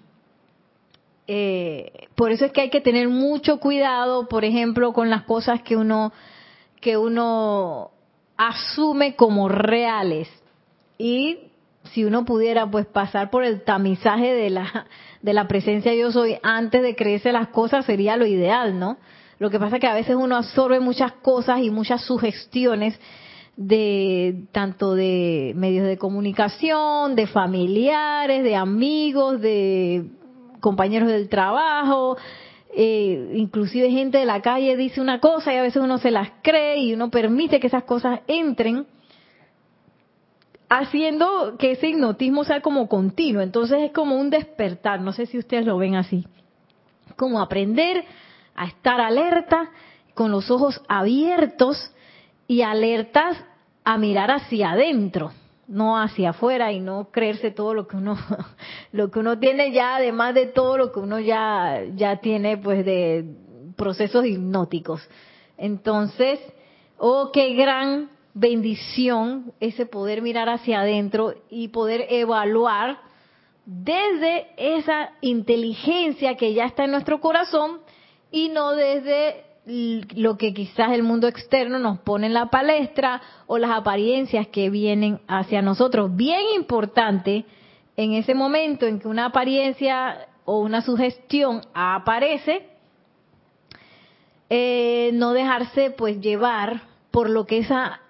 Eh, 1.27 2.07
por 2.15 2.31
eso 2.31 2.45
es 2.45 2.53
que 2.53 2.61
hay 2.61 2.69
que 2.69 2.79
tener 2.79 3.09
mucho 3.09 3.59
cuidado, 3.59 4.29
por 4.29 4.45
ejemplo, 4.45 4.93
con 4.93 5.09
las 5.09 5.23
cosas 5.23 5.61
que 5.61 5.75
uno 5.75 6.13
que 6.79 6.97
uno 6.97 7.91
asume 8.37 9.15
como 9.15 9.49
reales. 9.49 10.29
Y 10.97 11.39
si 11.91 12.05
uno 12.05 12.23
pudiera 12.23 12.71
pues 12.71 12.85
pasar 12.85 13.29
por 13.29 13.43
el 13.43 13.63
tamizaje 13.63 14.33
de 14.33 14.49
la 14.49 14.87
de 15.21 15.33
la 15.33 15.47
presencia 15.47 15.93
yo 15.93 16.11
soy 16.11 16.37
antes 16.41 16.81
de 16.81 16.95
creerse 16.95 17.31
las 17.31 17.49
cosas 17.49 17.85
sería 17.85 18.15
lo 18.15 18.25
ideal, 18.25 18.79
¿no? 18.79 18.97
Lo 19.41 19.49
que 19.49 19.57
pasa 19.57 19.77
es 19.77 19.81
que 19.81 19.87
a 19.87 19.95
veces 19.95 20.15
uno 20.15 20.35
absorbe 20.35 20.79
muchas 20.79 21.13
cosas 21.13 21.61
y 21.63 21.71
muchas 21.71 22.05
sugestiones 22.05 22.93
de 23.57 24.43
tanto 24.51 24.93
de 24.93 25.53
medios 25.55 25.87
de 25.87 25.97
comunicación, 25.97 27.15
de 27.15 27.25
familiares, 27.25 28.43
de 28.43 28.55
amigos, 28.55 29.41
de 29.41 30.05
compañeros 30.59 31.09
del 31.09 31.27
trabajo, 31.27 32.17
eh, 32.75 33.31
inclusive 33.33 33.89
gente 33.89 34.19
de 34.19 34.25
la 34.25 34.43
calle 34.43 34.77
dice 34.77 35.01
una 35.01 35.19
cosa 35.19 35.51
y 35.51 35.57
a 35.57 35.63
veces 35.63 35.81
uno 35.81 35.97
se 35.97 36.11
las 36.11 36.29
cree 36.43 36.77
y 36.77 36.93
uno 36.93 37.09
permite 37.09 37.59
que 37.59 37.65
esas 37.65 37.85
cosas 37.85 38.19
entren, 38.27 38.85
haciendo 40.69 41.55
que 41.57 41.71
ese 41.71 41.87
hipnotismo 41.87 42.43
sea 42.43 42.61
como 42.61 42.87
continuo. 42.87 43.41
Entonces 43.41 43.79
es 43.81 43.91
como 43.91 44.17
un 44.17 44.29
despertar, 44.29 45.01
no 45.01 45.13
sé 45.13 45.25
si 45.25 45.39
ustedes 45.39 45.65
lo 45.65 45.79
ven 45.79 45.95
así, 45.95 46.27
como 47.15 47.41
aprender 47.41 48.05
a 48.61 48.67
estar 48.67 49.01
alerta, 49.01 49.71
con 50.13 50.31
los 50.31 50.51
ojos 50.51 50.81
abiertos 50.87 51.91
y 52.47 52.61
alertas 52.61 53.37
a 53.83 53.97
mirar 53.97 54.29
hacia 54.29 54.71
adentro 54.71 55.31
no 55.71 55.97
hacia 55.97 56.31
afuera 56.31 56.73
y 56.73 56.81
no 56.81 57.09
creerse 57.11 57.49
todo 57.49 57.73
lo 57.73 57.87
que 57.87 57.95
uno 57.95 58.17
lo 58.91 59.09
que 59.09 59.19
uno 59.19 59.39
tiene 59.39 59.71
ya 59.71 59.95
además 59.95 60.35
de 60.35 60.47
todo 60.47 60.77
lo 60.77 60.91
que 60.91 60.99
uno 60.99 61.19
ya 61.19 61.81
ya 61.95 62.17
tiene 62.17 62.57
pues 62.57 62.85
de 62.85 63.25
procesos 63.77 64.25
hipnóticos. 64.25 65.01
Entonces 65.57 66.39
oh 66.97 67.31
qué 67.31 67.53
gran 67.53 68.09
bendición 68.33 69.53
ese 69.61 69.85
poder 69.85 70.21
mirar 70.21 70.49
hacia 70.49 70.81
adentro 70.81 71.35
y 71.49 71.69
poder 71.69 72.05
evaluar 72.09 72.99
desde 73.65 74.47
esa 74.57 75.11
inteligencia 75.21 76.35
que 76.35 76.53
ya 76.53 76.65
está 76.65 76.83
en 76.83 76.91
nuestro 76.91 77.21
corazón 77.21 77.79
y 78.31 78.49
no 78.49 78.71
desde 78.71 79.45
lo 79.65 80.37
que 80.37 80.53
quizás 80.53 80.91
el 80.91 81.03
mundo 81.03 81.27
externo 81.27 81.77
nos 81.77 81.99
pone 81.99 82.27
en 82.27 82.33
la 82.33 82.47
palestra 82.47 83.21
o 83.45 83.57
las 83.57 83.71
apariencias 83.71 84.47
que 84.47 84.69
vienen 84.69 85.21
hacia 85.27 85.61
nosotros. 85.61 86.15
Bien 86.15 86.41
importante 86.55 87.45
en 87.95 88.13
ese 88.13 88.33
momento 88.33 88.87
en 88.87 88.99
que 88.99 89.07
una 89.07 89.25
apariencia 89.25 90.27
o 90.45 90.59
una 90.59 90.81
sugestión 90.81 91.61
aparece, 91.73 92.65
eh, 94.49 95.11
no 95.13 95.33
dejarse 95.33 95.91
pues 95.91 96.19
llevar 96.19 96.81
por 97.11 97.29
lo 97.29 97.45
que 97.45 97.59
esa 97.59 98.01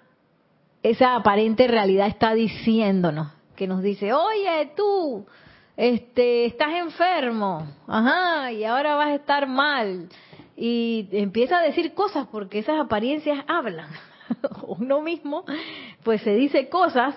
esa 0.82 1.14
aparente 1.14 1.68
realidad 1.68 2.08
está 2.08 2.34
diciéndonos, 2.34 3.28
que 3.56 3.66
nos 3.66 3.82
dice, 3.82 4.12
oye 4.12 4.72
tú, 4.76 5.26
este, 5.82 6.44
estás 6.44 6.74
enfermo, 6.74 7.66
ajá, 7.88 8.52
y 8.52 8.62
ahora 8.62 8.94
vas 8.94 9.08
a 9.08 9.14
estar 9.16 9.48
mal, 9.48 10.08
y 10.56 11.08
empieza 11.10 11.58
a 11.58 11.62
decir 11.62 11.92
cosas 11.92 12.28
porque 12.30 12.60
esas 12.60 12.80
apariencias 12.80 13.44
hablan. 13.48 13.90
Uno 14.68 15.00
mismo 15.00 15.44
pues 16.04 16.22
se 16.22 16.36
dice 16.36 16.68
cosas. 16.68 17.16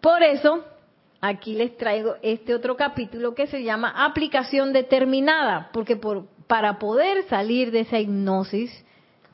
Por 0.00 0.22
eso 0.22 0.64
aquí 1.20 1.52
les 1.52 1.76
traigo 1.76 2.14
este 2.22 2.54
otro 2.54 2.74
capítulo 2.74 3.34
que 3.34 3.46
se 3.46 3.62
llama 3.62 4.02
aplicación 4.02 4.72
determinada, 4.72 5.68
porque 5.74 5.96
por, 5.96 6.28
para 6.46 6.78
poder 6.78 7.28
salir 7.28 7.70
de 7.70 7.80
esa 7.80 7.98
hipnosis, 7.98 8.72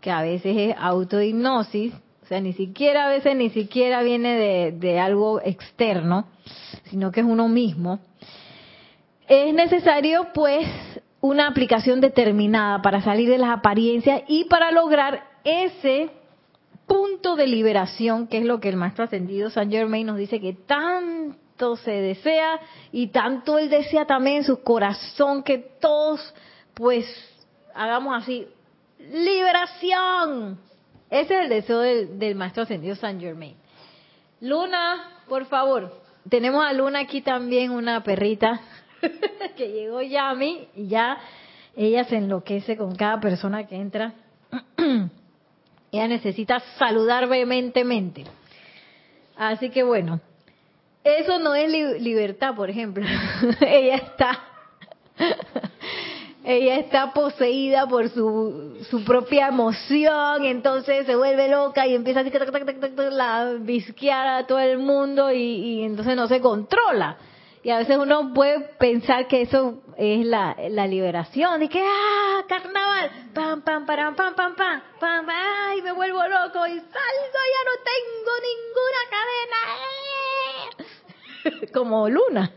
que 0.01 0.11
a 0.11 0.23
veces 0.23 0.57
es 0.57 0.75
autohipnosis, 0.77 1.95
o 2.23 2.27
sea, 2.27 2.41
ni 2.41 2.53
siquiera 2.53 3.07
a 3.07 3.11
veces 3.11 3.37
ni 3.37 3.51
siquiera 3.51 4.03
viene 4.03 4.37
de, 4.37 4.73
de 4.73 4.99
algo 4.99 5.41
externo, 5.41 6.27
sino 6.91 7.13
que 7.13 7.21
es 7.21 7.27
uno 7.27 7.47
mismo, 7.49 8.01
es 9.29 9.55
necesario 9.55 10.29
pues 10.33 10.67
una 11.21 11.47
aplicación 11.47 12.01
determinada 12.01 12.81
para 12.81 13.03
salir 13.03 13.29
de 13.29 13.39
las 13.39 13.51
apariencias 13.51 14.23
y 14.27 14.45
para 14.45 14.73
lograr 14.73 15.23
ese 15.45 16.11
punto 16.87 17.37
de 17.37 17.47
liberación, 17.47 18.27
que 18.27 18.39
es 18.39 18.45
lo 18.45 18.61
que 18.61 18.71
el 18.71 18.77
maestro 18.77 19.05
ascendido 19.05 19.51
San 19.51 19.71
Germain 19.71 20.07
nos 20.07 20.17
dice 20.17 20.41
que 20.41 20.55
tanto 20.55 21.77
se 21.77 21.91
desea 21.91 22.61
y 22.91 23.09
tanto 23.09 23.59
él 23.59 23.69
desea 23.69 24.07
también 24.07 24.39
en 24.39 24.45
su 24.45 24.63
corazón 24.63 25.43
que 25.43 25.59
todos 25.59 26.35
pues 26.73 27.05
hagamos 27.75 28.23
así, 28.23 28.47
liberación. 28.99 30.59
Ese 31.11 31.35
es 31.35 31.43
el 31.43 31.49
deseo 31.49 31.81
del, 31.81 32.35
maestro 32.35 32.63
ascendido 32.63 32.95
San 32.95 33.21
Germain. 33.21 33.57
Luna, 34.41 35.25
por 35.29 35.47
favor, 35.47 36.01
tenemos 36.29 36.65
a 36.65 36.73
Luna 36.73 37.01
aquí 37.01 37.21
también, 37.21 37.73
una 37.73 38.03
perrita 38.03 38.61
que 39.57 39.73
llegó 39.73 40.03
Yami 40.03 40.69
y 40.75 40.89
ya 40.89 41.19
ella 41.77 42.05
se 42.05 42.17
enloquece 42.17 42.77
con 42.77 42.95
cada 42.95 43.21
persona 43.21 43.67
que 43.67 43.77
entra. 43.77 44.15
ella 45.93 46.09
necesita 46.09 46.61
saludar 46.79 47.29
vehementemente. 47.29 48.25
Así 49.37 49.71
que 49.71 49.83
bueno, 49.83 50.21
eso 51.05 51.39
no 51.39 51.55
es 51.55 51.71
libertad, 52.01 52.55
por 52.55 52.71
ejemplo. 52.71 53.05
ella 53.61 53.97
está 53.97 54.41
ella 56.45 56.77
está 56.77 57.13
poseída 57.13 57.87
por 57.87 58.09
su, 58.09 58.79
su 58.91 59.05
propia 59.05 59.49
emoción, 59.49 60.45
entonces 60.45 61.07
se 61.07 61.15
vuelve 61.17 61.49
loca 61.49 61.87
y 61.87 61.95
empieza 61.95 62.21
a 62.21 63.55
visquear 63.61 64.29
a 64.29 64.47
todo 64.47 64.59
el 64.59 64.79
mundo 64.79 65.31
y 65.33 65.83
entonces 65.83 66.17
no 66.17 66.27
se 66.27 66.41
controla. 66.41 67.19
Y 67.69 67.71
a 67.71 67.77
veces 67.77 67.99
uno 67.99 68.33
puede 68.33 68.61
pensar 68.79 69.29
que 69.29 69.43
eso 69.43 69.83
es 69.99 70.25
la, 70.25 70.57
la 70.71 70.87
liberación, 70.87 71.63
y 71.63 71.69
que, 71.69 71.83
ah, 71.85 72.43
carnaval, 72.49 73.11
pam, 73.35 73.61
pam, 73.61 73.85
pam, 73.85 74.17
pam, 74.17 74.35
pam, 74.35 74.55
pam, 74.57 74.81
pam, 74.99 75.27
ay, 75.29 75.83
me 75.83 75.93
vuelvo 75.93 76.17
loco 76.17 76.67
y 76.67 76.71
salgo, 76.71 77.41
ya 77.53 77.63
no 77.69 77.75
tengo 77.85 78.33
ninguna 78.49 79.01
cadena. 81.51 81.67
Como 81.75 82.09
luna. 82.09 82.51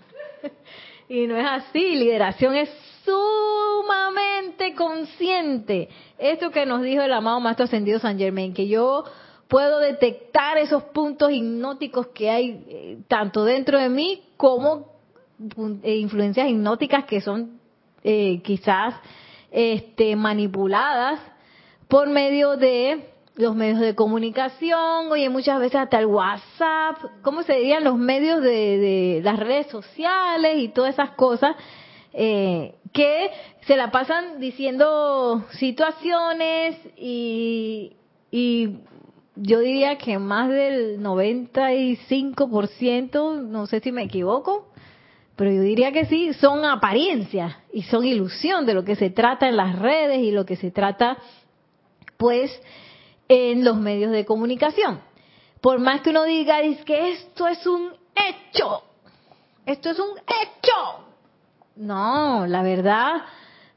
Y 1.09 1.27
no 1.27 1.35
es 1.35 1.45
así, 1.45 1.97
liberación 1.97 2.55
es 2.55 2.69
sumamente 3.03 4.73
consciente. 4.75 5.89
Esto 6.17 6.51
que 6.51 6.65
nos 6.65 6.83
dijo 6.83 7.01
el 7.01 7.11
amado 7.11 7.41
Maestro 7.41 7.65
Ascendido 7.65 7.99
San 7.99 8.17
Germain, 8.17 8.53
que 8.53 8.69
yo 8.69 9.03
puedo 9.49 9.79
detectar 9.79 10.57
esos 10.57 10.83
puntos 10.83 11.33
hipnóticos 11.33 12.07
que 12.07 12.29
hay 12.29 12.63
eh, 12.69 12.97
tanto 13.09 13.43
dentro 13.43 13.77
de 13.77 13.89
mí 13.89 14.23
como 14.37 14.85
eh, 14.85 14.90
influencias 15.83 16.49
hipnóticas 16.49 17.05
que 17.05 17.21
son 17.21 17.59
eh, 18.03 18.41
quizás 18.43 18.95
este, 19.51 20.15
manipuladas 20.15 21.19
por 21.87 22.09
medio 22.09 22.57
de 22.57 23.11
los 23.35 23.55
medios 23.55 23.79
de 23.79 23.93
comunicación, 23.95 25.11
oye, 25.11 25.29
muchas 25.29 25.59
veces 25.59 25.81
hasta 25.81 25.99
el 25.99 26.07
WhatsApp, 26.07 26.97
¿cómo 27.21 27.43
se 27.43 27.53
dirían 27.53 27.83
los 27.83 27.97
medios 27.97 28.41
de, 28.41 29.21
las 29.23 29.39
redes 29.39 29.67
sociales 29.67 30.57
y 30.57 30.69
todas 30.69 30.93
esas 30.93 31.11
cosas? 31.11 31.55
Eh, 32.13 32.75
que 32.91 33.29
se 33.67 33.77
la 33.77 33.89
pasan 33.89 34.39
diciendo 34.39 35.45
situaciones 35.51 36.77
y, 36.97 37.95
y 38.31 38.79
yo 39.35 39.59
diría 39.59 39.97
que 39.97 40.19
más 40.19 40.49
del 40.49 41.01
95%, 41.01 43.43
no 43.43 43.65
sé 43.65 43.79
si 43.79 43.93
me 43.93 44.03
equivoco, 44.03 44.70
pero 45.35 45.51
yo 45.51 45.61
diría 45.61 45.91
que 45.91 46.05
sí, 46.05 46.33
son 46.33 46.65
apariencias 46.65 47.55
y 47.73 47.83
son 47.83 48.05
ilusión 48.05 48.65
de 48.65 48.73
lo 48.73 48.83
que 48.83 48.95
se 48.95 49.09
trata 49.09 49.47
en 49.47 49.57
las 49.57 49.79
redes 49.79 50.19
y 50.19 50.31
lo 50.31 50.45
que 50.45 50.55
se 50.55 50.71
trata, 50.71 51.17
pues, 52.17 52.51
en 53.27 53.63
los 53.63 53.77
medios 53.77 54.11
de 54.11 54.25
comunicación. 54.25 54.99
Por 55.61 55.79
más 55.79 56.01
que 56.01 56.09
uno 56.09 56.23
diga, 56.23 56.61
es 56.61 56.83
que 56.83 57.11
esto 57.11 57.47
es 57.47 57.65
un 57.65 57.91
hecho, 58.15 58.83
esto 59.65 59.91
es 59.91 59.99
un 59.99 60.17
hecho, 60.19 61.05
No, 61.75 62.45
la 62.45 62.61
verdad 62.61 63.23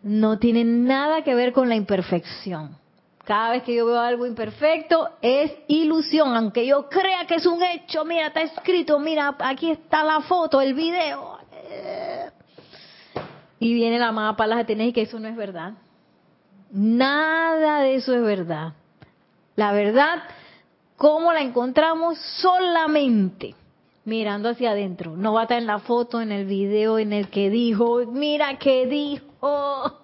no 0.02 0.38
tiene 0.38 0.64
nada 0.64 1.22
que 1.22 1.34
ver 1.34 1.52
con 1.52 1.68
la 1.68 1.76
imperfección. 1.76 2.76
Cada 3.24 3.52
vez 3.52 3.62
que 3.62 3.74
yo 3.74 3.86
veo 3.86 3.98
algo 3.98 4.26
imperfecto 4.26 5.08
es 5.22 5.50
ilusión, 5.68 6.36
aunque 6.36 6.66
yo 6.66 6.90
crea 6.90 7.26
que 7.26 7.36
es 7.36 7.46
un 7.46 7.62
hecho, 7.62 8.04
mira, 8.04 8.26
está 8.26 8.42
escrito, 8.42 8.98
mira, 8.98 9.34
aquí 9.38 9.70
está 9.70 10.04
la 10.04 10.20
foto, 10.20 10.60
el 10.60 10.74
video. 10.74 11.38
Y 13.58 13.72
viene 13.72 13.98
la 13.98 14.08
amada 14.08 14.36
Palas 14.36 14.66
de 14.66 14.84
y 14.84 14.92
que 14.92 15.02
eso 15.02 15.18
no 15.18 15.28
es 15.28 15.36
verdad. 15.36 15.74
Nada 16.70 17.80
de 17.80 17.94
eso 17.94 18.14
es 18.14 18.22
verdad. 18.22 18.74
La 19.56 19.72
verdad, 19.72 20.22
¿cómo 20.96 21.32
la 21.32 21.40
encontramos? 21.40 22.18
Solamente 22.18 23.54
mirando 24.04 24.50
hacia 24.50 24.72
adentro. 24.72 25.16
No 25.16 25.32
va 25.32 25.40
a 25.40 25.44
estar 25.44 25.58
en 25.58 25.66
la 25.66 25.78
foto, 25.78 26.20
en 26.20 26.32
el 26.32 26.46
video, 26.46 26.98
en 26.98 27.12
el 27.12 27.28
que 27.28 27.50
dijo, 27.50 28.04
mira 28.06 28.58
que 28.58 28.86
dijo. 28.86 30.00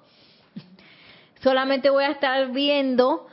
Solamente 1.42 1.90
voy 1.90 2.04
a 2.04 2.10
estar 2.10 2.50
viendo 2.52 3.26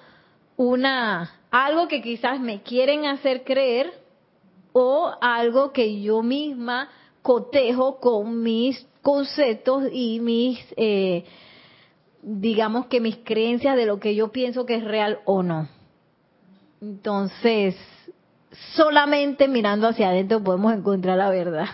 una 0.55 1.31
algo 1.51 1.87
que 1.87 2.01
quizás 2.01 2.39
me 2.39 2.61
quieren 2.61 3.05
hacer 3.05 3.43
creer 3.43 3.93
o 4.73 5.13
algo 5.21 5.71
que 5.71 6.01
yo 6.01 6.21
misma 6.21 6.89
cotejo 7.27 7.99
con 7.99 8.41
mis 8.41 8.87
conceptos 9.01 9.83
y 9.91 10.21
mis 10.21 10.57
eh, 10.77 11.25
digamos 12.21 12.85
que 12.85 13.01
mis 13.01 13.17
creencias 13.17 13.75
de 13.75 13.85
lo 13.85 13.99
que 13.99 14.15
yo 14.15 14.31
pienso 14.31 14.65
que 14.65 14.75
es 14.75 14.83
real 14.85 15.19
o 15.25 15.43
no. 15.43 15.67
Entonces, 16.79 17.75
solamente 18.75 19.49
mirando 19.49 19.89
hacia 19.89 20.07
adentro 20.07 20.41
podemos 20.41 20.73
encontrar 20.73 21.17
la 21.17 21.29
verdad. 21.29 21.65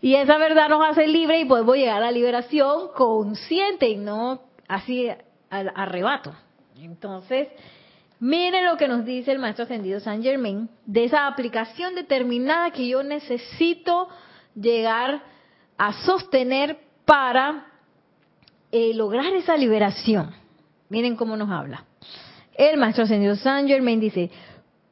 Y 0.00 0.14
esa 0.14 0.38
verdad 0.38 0.70
nos 0.70 0.82
hace 0.88 1.08
libre 1.08 1.40
y 1.40 1.44
podemos 1.44 1.76
llegar 1.76 1.98
a 1.98 2.06
la 2.06 2.10
liberación 2.10 2.88
consciente 2.96 3.90
y 3.90 3.96
no 3.96 4.40
así 4.66 5.10
al 5.50 5.72
arrebato. 5.74 6.34
Entonces, 6.80 7.48
miren 8.18 8.64
lo 8.64 8.78
que 8.78 8.88
nos 8.88 9.04
dice 9.04 9.30
el 9.30 9.40
maestro 9.40 9.64
ascendido 9.64 10.00
San 10.00 10.22
Germain 10.22 10.70
de 10.86 11.04
esa 11.04 11.26
aplicación 11.26 11.94
determinada 11.94 12.70
que 12.70 12.88
yo 12.88 13.02
necesito 13.02 14.08
llegar 14.54 15.22
a 15.76 15.92
sostener 16.04 16.78
para 17.04 17.66
eh, 18.72 18.92
lograr 18.94 19.32
esa 19.34 19.56
liberación. 19.56 20.30
Miren 20.88 21.16
cómo 21.16 21.36
nos 21.36 21.50
habla. 21.50 21.84
El 22.56 22.78
maestro 22.78 23.04
ascendido 23.04 23.36
San 23.36 23.66
Germain 23.66 24.00
dice, 24.00 24.30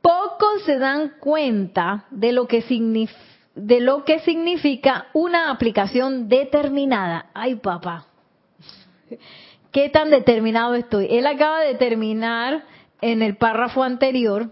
pocos 0.01 0.65
se 0.65 0.79
dan 0.79 1.13
cuenta 1.21 2.07
de 2.11 2.33
lo 2.33 2.47
que 2.47 2.63
significa 2.63 3.33
de 3.55 3.81
lo 3.81 4.05
que 4.05 4.21
significa 4.21 5.07
una 5.13 5.51
aplicación 5.51 6.29
determinada. 6.29 7.27
Ay, 7.35 7.57
papá. 7.57 8.07
¿Qué 9.73 9.89
tan 9.89 10.11
determinado 10.11 10.75
estoy? 10.75 11.07
Él 11.11 11.27
acaba 11.27 11.61
de 11.61 11.75
terminar 11.75 12.65
en 13.01 13.23
el 13.23 13.37
párrafo 13.37 13.83
anterior, 13.83 14.51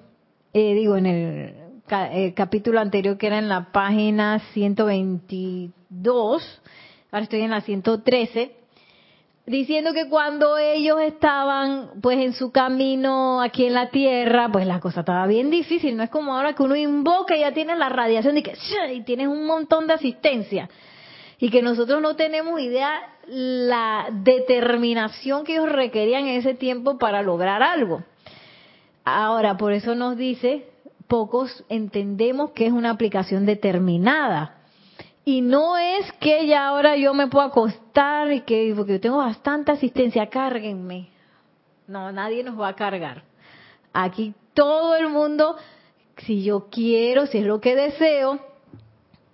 eh, 0.52 0.74
digo, 0.74 0.96
en 0.96 1.06
el, 1.06 1.54
el, 1.90 2.34
capítulo 2.34 2.80
anterior 2.80 3.16
que 3.18 3.26
era 3.26 3.38
en 3.38 3.48
la 3.48 3.72
página 3.72 4.38
122, 4.52 6.62
ahora 7.10 7.24
estoy 7.24 7.40
en 7.40 7.50
la 7.50 7.60
113, 7.60 8.52
diciendo 9.46 9.92
que 9.92 10.08
cuando 10.08 10.56
ellos 10.58 11.00
estaban 11.00 12.00
pues 12.00 12.18
en 12.18 12.32
su 12.32 12.52
camino 12.52 13.42
aquí 13.42 13.66
en 13.66 13.74
la 13.74 13.90
tierra, 13.90 14.48
pues 14.52 14.64
la 14.66 14.78
cosa 14.80 15.00
estaba 15.00 15.26
bien 15.26 15.50
difícil, 15.50 15.96
no 15.96 16.02
es 16.02 16.10
como 16.10 16.36
ahora 16.36 16.54
que 16.54 16.62
uno 16.62 16.76
invoca 16.76 17.36
y 17.36 17.40
ya 17.40 17.52
tienes 17.52 17.78
la 17.78 17.88
radiación 17.88 18.36
y 18.38 18.42
que 18.42 18.54
y 18.92 19.02
tienes 19.02 19.28
un 19.28 19.46
montón 19.46 19.86
de 19.86 19.94
asistencia. 19.94 20.68
Y 21.42 21.50
que 21.50 21.62
nosotros 21.62 22.02
no 22.02 22.16
tenemos 22.16 22.60
idea 22.60 23.00
la 23.26 24.08
determinación 24.12 25.44
que 25.44 25.54
ellos 25.54 25.72
requerían 25.72 26.26
en 26.26 26.38
ese 26.38 26.52
tiempo 26.52 26.98
para 26.98 27.22
lograr 27.22 27.62
algo. 27.62 28.02
Ahora, 29.04 29.56
por 29.56 29.72
eso 29.72 29.94
nos 29.94 30.18
dice, 30.18 30.69
pocos 31.10 31.64
entendemos 31.68 32.52
que 32.52 32.66
es 32.66 32.72
una 32.72 32.90
aplicación 32.90 33.44
determinada 33.44 34.60
y 35.24 35.42
no 35.42 35.76
es 35.76 36.10
que 36.20 36.46
ya 36.46 36.68
ahora 36.68 36.96
yo 36.96 37.12
me 37.12 37.26
puedo 37.26 37.44
acostar 37.44 38.32
y 38.32 38.40
que 38.42 38.72
porque 38.74 38.92
yo 38.92 39.00
tengo 39.00 39.18
bastante 39.18 39.72
asistencia, 39.72 40.28
cárguenme. 40.28 41.08
No, 41.86 42.10
nadie 42.12 42.42
nos 42.42 42.58
va 42.58 42.68
a 42.68 42.76
cargar. 42.76 43.24
Aquí 43.92 44.34
todo 44.54 44.96
el 44.96 45.08
mundo, 45.08 45.56
si 46.18 46.42
yo 46.44 46.68
quiero, 46.70 47.26
si 47.26 47.38
es 47.38 47.44
lo 47.44 47.60
que 47.60 47.74
deseo, 47.74 48.38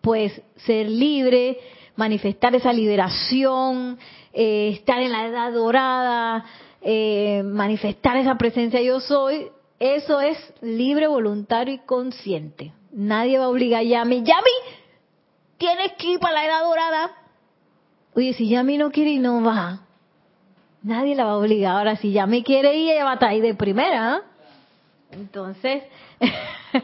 pues 0.01 0.41
ser 0.57 0.89
libre, 0.89 1.59
manifestar 1.95 2.55
esa 2.55 2.73
liberación, 2.73 3.99
eh, 4.33 4.71
estar 4.73 5.01
en 5.01 5.13
la 5.13 5.27
edad 5.27 5.53
dorada, 5.53 6.45
eh, 6.81 7.43
manifestar 7.45 8.17
esa 8.17 8.37
presencia 8.37 8.81
yo 8.81 9.01
soy, 9.01 9.49
eso 9.79 10.21
es 10.21 10.39
libre, 10.63 11.07
voluntario 11.07 11.75
y 11.75 11.79
consciente. 11.79 12.73
Nadie 12.93 13.39
va 13.39 13.45
a 13.45 13.49
obligar 13.49 13.81
a 13.81 13.85
Yami, 13.85 14.23
Yami, 14.23 14.51
tienes 15.59 15.93
que 15.93 16.13
ir 16.13 16.19
para 16.19 16.35
la 16.35 16.47
edad 16.47 16.65
dorada. 16.65 17.11
Oye, 18.15 18.33
si 18.33 18.49
Yami 18.49 18.79
no 18.79 18.91
quiere 18.91 19.11
y 19.11 19.19
no 19.19 19.43
va, 19.43 19.81
nadie 20.83 21.15
la 21.15 21.25
va 21.25 21.33
a 21.33 21.39
obligar. 21.39 21.77
Ahora, 21.77 21.97
si 21.97 22.13
Yami 22.13 22.43
quiere 22.43 22.75
ir, 22.77 22.93
ella 22.93 23.05
va 23.05 23.11
a 23.11 23.15
estar 23.15 23.29
ahí 23.29 23.43
de 23.43 23.55
primera. 23.55 24.15
¿ah? 24.15 24.23
Entonces, 25.11 25.83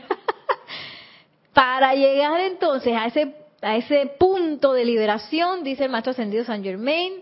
para 1.55 1.95
llegar 1.95 2.41
entonces 2.41 2.95
a 2.95 3.07
ese, 3.07 3.35
a 3.63 3.77
ese 3.77 4.13
punto 4.19 4.75
de 4.75 4.85
liberación, 4.85 5.65
dice 5.65 5.85
el 5.85 5.91
maestro 5.91 6.11
ascendido 6.11 6.45
San 6.45 6.63
Germain, 6.63 7.15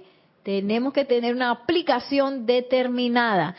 tenemos 0.42 0.92
que 0.92 1.04
tener 1.04 1.34
una 1.34 1.50
aplicación 1.50 2.46
determinada 2.46 3.54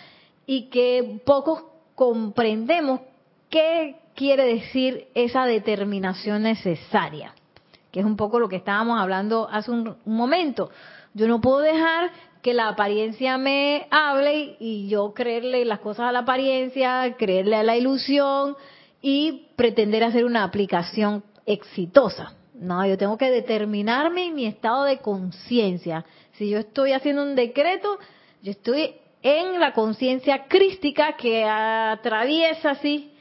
y 0.45 0.69
que 0.69 1.21
pocos 1.25 1.70
comprendemos 2.01 3.01
qué 3.51 3.97
quiere 4.15 4.43
decir 4.43 5.09
esa 5.13 5.45
determinación 5.45 6.41
necesaria 6.41 7.35
que 7.91 7.99
es 7.99 8.05
un 8.07 8.15
poco 8.15 8.39
lo 8.39 8.49
que 8.49 8.55
estábamos 8.55 8.99
hablando 8.99 9.47
hace 9.51 9.69
un, 9.69 9.97
momento. 10.05 10.71
Yo 11.13 11.27
no 11.27 11.41
puedo 11.41 11.59
dejar 11.59 12.09
que 12.41 12.55
la 12.55 12.69
apariencia 12.69 13.37
me 13.37 13.85
hable 13.91 14.55
y 14.59 14.87
yo 14.87 15.13
creerle 15.13 15.63
las 15.63 15.79
cosas 15.79 16.07
a 16.07 16.11
la 16.11 16.19
apariencia, 16.19 17.15
creerle 17.19 17.57
a 17.57 17.63
la 17.63 17.77
ilusión 17.77 18.55
y 18.99 19.49
pretender 19.55 20.03
hacer 20.03 20.25
una 20.25 20.43
aplicación 20.43 21.23
exitosa. 21.45 22.33
No, 22.55 22.83
yo 22.87 22.97
tengo 22.97 23.15
que 23.15 23.29
determinarme 23.29 24.25
en 24.25 24.33
mi 24.33 24.47
estado 24.47 24.85
de 24.85 24.97
conciencia. 24.97 26.03
Si 26.31 26.49
yo 26.49 26.57
estoy 26.57 26.93
haciendo 26.93 27.21
un 27.21 27.35
decreto, 27.35 27.99
yo 28.41 28.49
estoy 28.49 28.95
en 29.23 29.59
la 29.59 29.73
conciencia 29.73 30.45
crística 30.47 31.13
que 31.13 31.45
atraviesa 31.45 32.71
así 32.71 33.11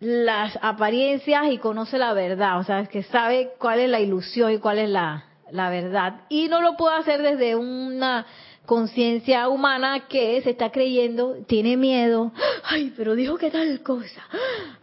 las 0.00 0.58
apariencias 0.60 1.46
y 1.50 1.58
conoce 1.58 1.98
la 1.98 2.12
verdad, 2.12 2.58
o 2.58 2.64
sea, 2.64 2.80
es 2.80 2.88
que 2.88 3.02
sabe 3.04 3.52
cuál 3.58 3.80
es 3.80 3.88
la 3.88 4.00
ilusión 4.00 4.52
y 4.52 4.58
cuál 4.58 4.78
es 4.78 4.90
la, 4.90 5.24
la 5.50 5.70
verdad. 5.70 6.22
Y 6.28 6.48
no 6.48 6.60
lo 6.60 6.76
puedo 6.76 6.94
hacer 6.94 7.22
desde 7.22 7.56
una 7.56 8.26
conciencia 8.66 9.48
humana 9.48 10.06
que 10.08 10.42
se 10.42 10.50
está 10.50 10.70
creyendo, 10.70 11.36
tiene 11.46 11.76
miedo, 11.76 12.32
ay, 12.64 12.92
pero 12.96 13.14
dijo 13.14 13.38
que 13.38 13.50
tal 13.50 13.82
cosa, 13.82 14.22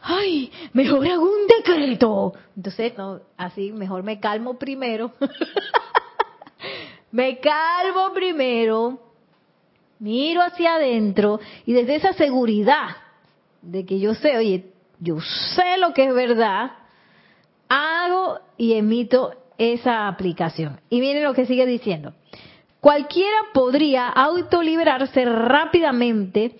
ay, 0.02 0.52
mejor 0.71 1.06
hago 1.06 1.23
un 1.23 1.47
decreto. 1.47 2.34
Entonces, 2.56 2.97
no, 2.97 3.19
así 3.38 3.71
mejor 3.71 4.04
me 4.04 4.19
calmo 4.19 4.58
primero, 4.58 5.12
me 7.12 7.39
calmo 7.39 8.13
primero, 8.13 8.99
miro 9.99 10.41
hacia 10.41 10.75
adentro 10.75 11.39
y 11.65 11.73
desde 11.73 11.95
esa 11.95 12.13
seguridad 12.13 12.89
de 13.62 13.86
que 13.86 13.99
yo 13.99 14.13
sé, 14.13 14.38
oye, 14.38 14.65
yo 14.99 15.19
sé 15.21 15.77
lo 15.77 15.93
que 15.93 16.06
es 16.06 16.13
verdad, 16.13 16.71
hago 17.69 18.39
y 18.58 18.73
emito 18.73 19.34
esa 19.58 20.08
aplicación. 20.08 20.79
Y 20.89 20.99
miren 20.99 21.23
lo 21.23 21.34
que 21.34 21.45
sigue 21.45 21.65
diciendo. 21.65 22.13
Cualquiera 22.79 23.38
podría 23.53 24.09
autoliberarse 24.09 25.24
rápidamente 25.26 26.57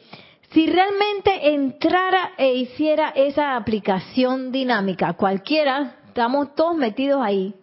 si 0.52 0.68
realmente 0.68 1.54
entrara 1.54 2.32
e 2.38 2.54
hiciera 2.54 3.10
esa 3.10 3.56
aplicación 3.56 4.52
dinámica. 4.52 5.14
Cualquiera, 5.14 5.96
estamos 6.08 6.56
todos 6.56 6.78
metidos 6.78 7.22
ahí, 7.22 7.56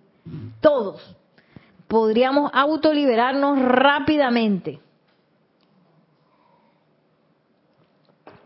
todos. 0.61 1.16
Podríamos 1.88 2.51
autoliberarnos 2.53 3.61
rápidamente. 3.61 4.80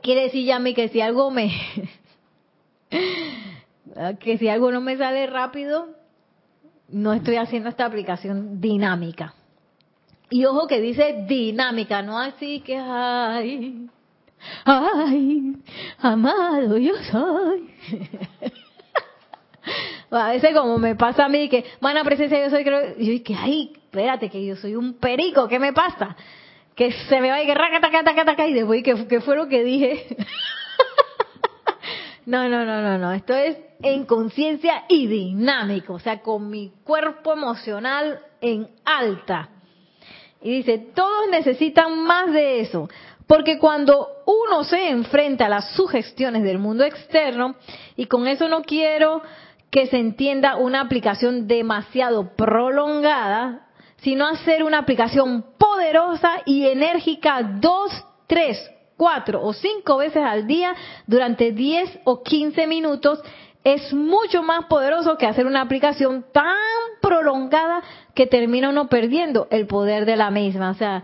Quiere 0.05 0.25
decir, 0.25 0.45
Yami, 0.45 0.75
que 0.75 0.89
si 0.89 1.01
algo 1.01 1.31
me, 1.31 1.51
que 4.21 4.37
si 4.37 4.49
algo 4.51 4.71
no 4.71 4.83
me 4.83 4.99
sale 4.99 5.27
rápido, 5.27 5.89
no 6.89 7.15
estoy 7.15 7.37
haciendo 7.37 7.71
esta 7.71 7.87
aplicación 7.87 8.61
dinámica. 8.61 9.33
Y 10.29 10.45
ojo 10.45 10.67
que 10.67 10.83
dice 10.83 11.25
dinámica, 11.27 12.03
no 12.03 12.19
así 12.19 12.61
que, 12.61 12.77
ay, 12.77 13.89
ay, 14.67 15.57
amado 16.01 16.77
yo 16.77 16.93
soy. 17.11 17.71
a 20.11 20.29
veces 20.33 20.55
como 20.55 20.77
me 20.77 20.97
pasa 20.97 21.25
a 21.25 21.29
mí 21.31 21.49
que, 21.49 21.65
mana 21.81 22.05
presencia 22.05 22.45
yo 22.45 22.51
soy, 22.51 22.63
creo, 22.63 22.95
yo 22.99 23.25
que, 23.25 23.35
ay, 23.35 23.73
espérate, 23.75 24.29
que 24.29 24.45
yo 24.45 24.55
soy 24.57 24.77
un 24.77 24.99
perico, 24.99 25.49
¿qué 25.49 25.59
me 25.59 25.73
pasa? 25.73 26.15
Que 26.75 26.93
se 26.93 27.21
me 27.21 27.31
va 27.31 27.43
y 27.43 27.47
que 27.47 28.49
y 28.49 28.53
después, 28.53 28.83
¿qué, 28.83 29.07
qué 29.09 29.21
fue 29.21 29.37
lo 29.37 29.49
que 29.49 29.63
dije? 29.63 30.17
no, 32.27 32.49
no, 32.49 32.65
no, 32.65 32.83
no, 32.83 32.99
no, 32.99 33.13
esto 33.13 33.35
es 33.35 33.57
en 33.83 34.07
conciencia 34.07 34.85
y 34.89 35.07
dinámico, 35.07 35.95
o 35.95 35.99
sea, 35.99 36.21
con 36.21 36.51
mi 36.51 36.73
cuerpo 36.85 37.33
emocional 37.33 38.21
en 38.41 38.69
alta. 38.85 39.51
Y 40.43 40.57
dice, 40.57 40.79
todos 40.95 41.29
necesitan 41.31 42.03
más 42.03 42.33
de 42.33 42.61
eso, 42.61 42.89
porque 43.27 43.59
cuando 43.59 44.09
uno 44.27 44.65
se 44.65 44.91
enfrenta 44.91 45.47
a 45.47 45.51
las 45.51 45.75
sugestiones 45.75 46.43
del 46.43 46.59
mundo 46.59 46.85
externo, 46.85 47.57
y 47.97 48.07
con 48.07 48.27
eso 48.27 48.49
no 48.49 48.63
quiero 48.63 49.23
que 49.71 49.87
se 49.87 49.99
entienda 49.99 50.57
una 50.57 50.83
aplicación 50.83 51.47
demasiado 51.47 52.35
prolongada, 52.37 53.64
sino 54.05 54.27
hacer 54.27 54.63
una 54.63 54.79
aplicación 54.79 55.45
poderosa 55.59 56.43
y 56.45 56.67
enérgica 56.67 57.43
dos, 57.43 57.91
tres, 58.27 58.71
cuatro 58.97 59.43
o 59.43 59.55
cinco 59.55 59.97
veces 59.97 60.23
al 60.23 60.47
día 60.47 60.75
durante 61.07 61.53
diez 61.53 61.99
o 62.05 62.23
quince 62.23 62.67
minutos 62.67 63.19
es 63.65 63.95
mucho 63.95 64.43
más 64.43 64.67
poderoso 64.67 65.17
que 65.17 65.27
hacer 65.27 65.47
una 65.47 65.63
aplicación 65.63 66.27
tan 66.33 66.55
prolongada 67.01 67.83
que 68.15 68.27
termina 68.27 68.69
uno 68.69 68.89
perdiendo 68.89 69.49
el 69.51 69.67
poder 69.67 70.05
de 70.05 70.17
la 70.17 70.31
misma. 70.31 70.71
O 70.71 70.75
sea, 70.75 71.03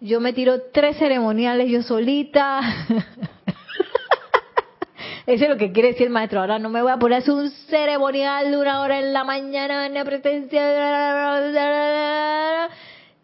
yo 0.00 0.20
me 0.20 0.34
tiro 0.34 0.60
tres 0.72 0.98
ceremoniales 0.98 1.70
yo 1.70 1.82
solita. 1.82 2.60
Eso 5.26 5.44
es 5.44 5.50
lo 5.50 5.56
que 5.56 5.70
quiere 5.70 5.88
decir 5.88 6.08
el 6.08 6.12
maestro. 6.12 6.40
Ahora 6.40 6.58
no 6.58 6.68
me 6.68 6.82
voy 6.82 6.90
a 6.90 6.96
poner 6.96 7.22
un 7.30 7.50
ceremonial 7.50 8.50
de 8.50 8.58
una 8.58 8.80
hora 8.80 8.98
en 8.98 9.12
la 9.12 9.22
mañana 9.22 9.86
en 9.86 9.94
la 9.94 10.04
presencia. 10.04 10.60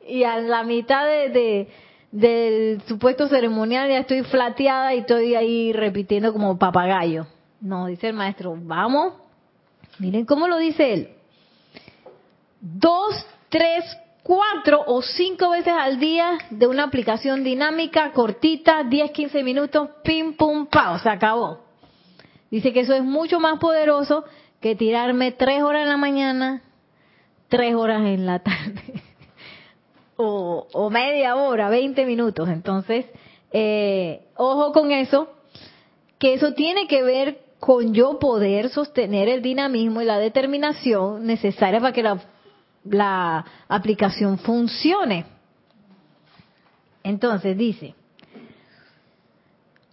Y 0.06 0.22
a 0.22 0.38
la 0.38 0.62
mitad 0.62 1.06
de, 1.06 1.68
del 2.12 2.80
supuesto 2.86 3.26
ceremonial 3.28 3.88
ya 3.88 3.98
estoy 3.98 4.22
flateada 4.22 4.94
y 4.94 4.98
estoy 5.00 5.34
ahí 5.34 5.72
repitiendo 5.72 6.32
como 6.32 6.56
papagayo. 6.56 7.26
No, 7.60 7.86
dice 7.86 8.08
el 8.08 8.14
maestro, 8.14 8.56
vamos. 8.56 9.14
Miren 9.98 10.24
cómo 10.24 10.46
lo 10.46 10.58
dice 10.58 10.94
él. 10.94 11.08
Dos, 12.60 13.26
tres, 13.48 13.84
cuatro 14.22 14.84
o 14.86 15.02
cinco 15.02 15.50
veces 15.50 15.74
al 15.76 15.98
día 15.98 16.38
de 16.50 16.68
una 16.68 16.84
aplicación 16.84 17.42
dinámica, 17.42 18.12
cortita, 18.12 18.84
10, 18.84 19.10
15 19.10 19.42
minutos, 19.42 19.88
pim, 20.04 20.36
pum, 20.36 20.66
pao, 20.66 20.98
se 21.00 21.10
acabó. 21.10 21.67
Dice 22.50 22.72
que 22.72 22.80
eso 22.80 22.94
es 22.94 23.04
mucho 23.04 23.40
más 23.40 23.58
poderoso 23.58 24.24
que 24.60 24.74
tirarme 24.74 25.32
tres 25.32 25.62
horas 25.62 25.82
en 25.82 25.88
la 25.88 25.96
mañana, 25.96 26.62
tres 27.48 27.74
horas 27.74 28.02
en 28.06 28.26
la 28.26 28.40
tarde, 28.40 29.02
o, 30.16 30.90
media 30.90 31.36
hora, 31.36 31.68
20 31.68 32.04
minutos. 32.06 32.48
Entonces, 32.48 33.06
eh, 33.52 34.26
ojo 34.36 34.72
con 34.72 34.92
eso, 34.92 35.28
que 36.18 36.34
eso 36.34 36.54
tiene 36.54 36.86
que 36.86 37.02
ver 37.02 37.40
con 37.60 37.92
yo 37.92 38.18
poder 38.18 38.70
sostener 38.70 39.28
el 39.28 39.42
dinamismo 39.42 40.00
y 40.00 40.04
la 40.04 40.18
determinación 40.18 41.26
necesaria 41.26 41.80
para 41.80 41.92
que 41.92 42.02
la, 42.02 42.20
la 42.84 43.44
aplicación 43.68 44.38
funcione. 44.38 45.26
Entonces 47.02 47.56
dice, 47.56 47.94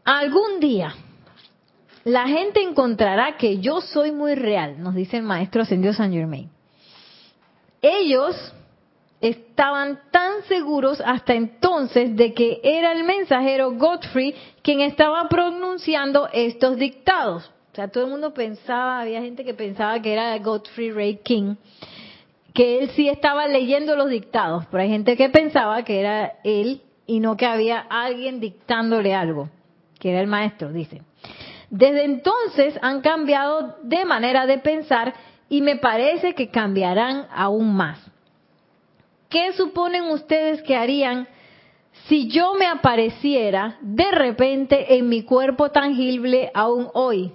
algún 0.04 0.60
día 0.60 0.94
la 2.06 2.28
gente 2.28 2.62
encontrará 2.62 3.36
que 3.36 3.58
yo 3.58 3.82
soy 3.82 4.12
muy 4.12 4.36
real, 4.36 4.82
nos 4.82 4.94
dice 4.94 5.18
el 5.18 5.24
maestro 5.24 5.64
ascendido 5.64 5.92
San 5.92 6.14
Germain. 6.14 6.50
Ellos 7.82 8.54
estaban 9.20 10.00
tan 10.12 10.44
seguros 10.44 11.02
hasta 11.04 11.34
entonces 11.34 12.16
de 12.16 12.36
que 12.36 12.62
era 12.64 12.92
el 12.92 13.06
mensajero 13.06 13.72
Godfrey 13.72 14.36
quien 14.62 14.82
estaba 14.82 15.28
pronunciando 15.28 16.30
estos 16.32 16.78
dictados. 16.78 17.52
O 17.72 17.76
sea, 17.76 17.88
todo 17.88 18.06
el 18.06 18.12
mundo 18.12 18.36
pensaba, 18.36 19.02
había 19.02 19.22
gente 19.22 19.44
que 19.44 19.56
pensaba 19.56 20.00
que 20.00 20.14
era 20.14 20.38
Godfrey 20.38 20.92
Ray 20.92 21.20
King, 21.24 21.56
que 22.54 22.80
él 22.80 22.92
sí 22.92 23.10
estaba 23.10 23.48
leyendo 23.48 23.96
los 23.96 24.12
dictados, 24.12 24.66
pero 24.70 24.84
hay 24.84 24.90
gente 24.90 25.18
que 25.18 25.30
pensaba 25.30 25.84
que 25.84 26.00
era 26.00 26.36
él 26.44 26.84
y 27.08 27.20
no 27.20 27.36
que 27.36 27.48
había 27.48 27.80
alguien 27.80 28.40
dictándole 28.40 29.16
algo, 29.16 29.50
que 30.00 30.12
era 30.12 30.22
el 30.22 30.28
maestro, 30.28 30.72
dice. 30.72 31.02
Desde 31.76 32.06
entonces 32.06 32.80
han 32.82 33.02
cambiado 33.02 33.76
de 33.84 34.06
manera 34.06 34.46
de 34.46 34.60
pensar 34.60 35.14
y 35.50 35.62
me 35.62 35.76
parece 35.76 36.34
que 36.34 36.50
cambiarán 36.50 37.28
aún 37.30 37.76
más. 37.76 38.00
¿Qué 39.30 39.52
suponen 39.52 40.06
ustedes 40.06 40.62
que 40.62 40.78
harían 40.78 41.28
si 42.08 42.30
yo 42.30 42.54
me 42.54 42.66
apareciera 42.66 43.78
de 43.82 44.10
repente 44.12 44.96
en 44.96 45.10
mi 45.10 45.24
cuerpo 45.24 45.72
tangible 45.72 46.50
aún 46.54 46.88
hoy? 46.94 47.34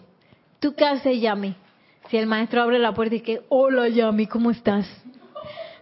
¿Tú 0.58 0.74
qué 0.74 0.86
haces, 0.86 1.20
Yami? 1.20 1.54
Si 2.08 2.16
el 2.16 2.26
maestro 2.26 2.62
abre 2.62 2.78
la 2.78 2.94
puerta 2.94 3.16
y 3.16 3.20
que, 3.20 3.42
hola 3.50 3.88
Yami, 3.88 4.26
¿cómo 4.26 4.52
estás? 4.52 4.86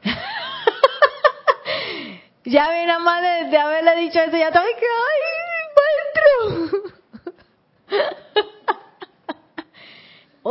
ya 2.45 2.69
ven, 2.71 2.89
nada 2.89 2.99
más 2.99 3.23
de, 3.23 3.57
haberle 3.57 4.01
dicho 4.01 4.19
eso, 4.19 4.37
ya 4.37 4.49
estaba 4.49 4.67
que, 4.67 4.87
¡ay, 5.07 6.59
maestro! 6.59 6.89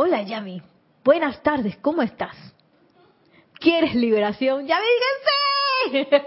Hola, 0.00 0.22
Yami. 0.22 0.62
Buenas 1.02 1.42
tardes, 1.42 1.76
¿cómo 1.78 2.02
estás? 2.02 2.36
¿Quieres 3.58 3.96
liberación? 3.96 4.64
¡Ya 4.64 4.78
me 4.78 5.90
díganse! 5.90 6.24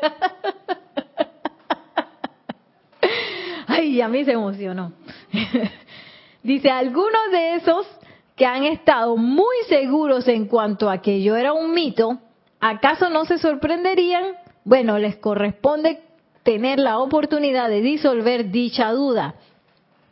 Ay, 3.68 3.96
Yami 3.96 4.26
se 4.26 4.34
emocionó. 4.34 4.92
Dice, 6.44 6.70
algunos 6.70 7.32
de 7.32 7.56
esos 7.56 7.88
que 8.36 8.46
han 8.46 8.66
estado 8.66 9.16
muy 9.16 9.56
seguros 9.70 10.28
en 10.28 10.48
cuanto 10.50 10.90
a 10.90 11.02
que 11.02 11.24
yo 11.24 11.38
era 11.38 11.54
un 11.54 11.74
mito, 11.74 12.20
¿acaso 12.60 13.10
no 13.10 13.24
se 13.24 13.38
sorprenderían? 13.38 14.34
Bueno, 14.66 14.98
les 14.98 15.16
corresponde 15.16 16.02
tener 16.44 16.78
la 16.78 16.98
oportunidad 16.98 17.70
de 17.70 17.80
disolver 17.80 18.52
dicha 18.52 18.92
duda. 18.92 19.36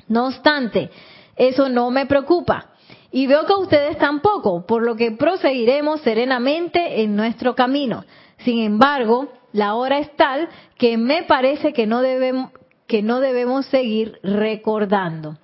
No 0.08 0.28
obstante, 0.28 0.92
eso 1.36 1.68
no 1.68 1.92
me 1.92 2.06
preocupa. 2.06 2.69
Y 3.12 3.28
veo 3.28 3.46
que 3.46 3.54
ustedes 3.54 3.98
tampoco, 3.98 4.66
por 4.66 4.84
lo 4.84 4.96
que 4.96 5.12
proseguiremos 5.12 6.02
serenamente 6.02 7.02
en 7.02 7.16
nuestro 7.16 7.56
camino. 7.56 8.06
Sin 8.40 8.60
embargo, 8.60 9.30
la 9.52 9.74
hora 9.76 10.00
es 10.00 10.16
tal 10.16 10.48
que 10.78 10.98
me 10.98 11.24
parece 11.24 11.74
que 11.74 11.88
no 11.88 12.02
debemos, 12.02 12.52
que 12.88 13.02
no 13.02 13.20
debemos 13.20 13.66
seguir 13.68 14.20
recordando. 14.22 15.38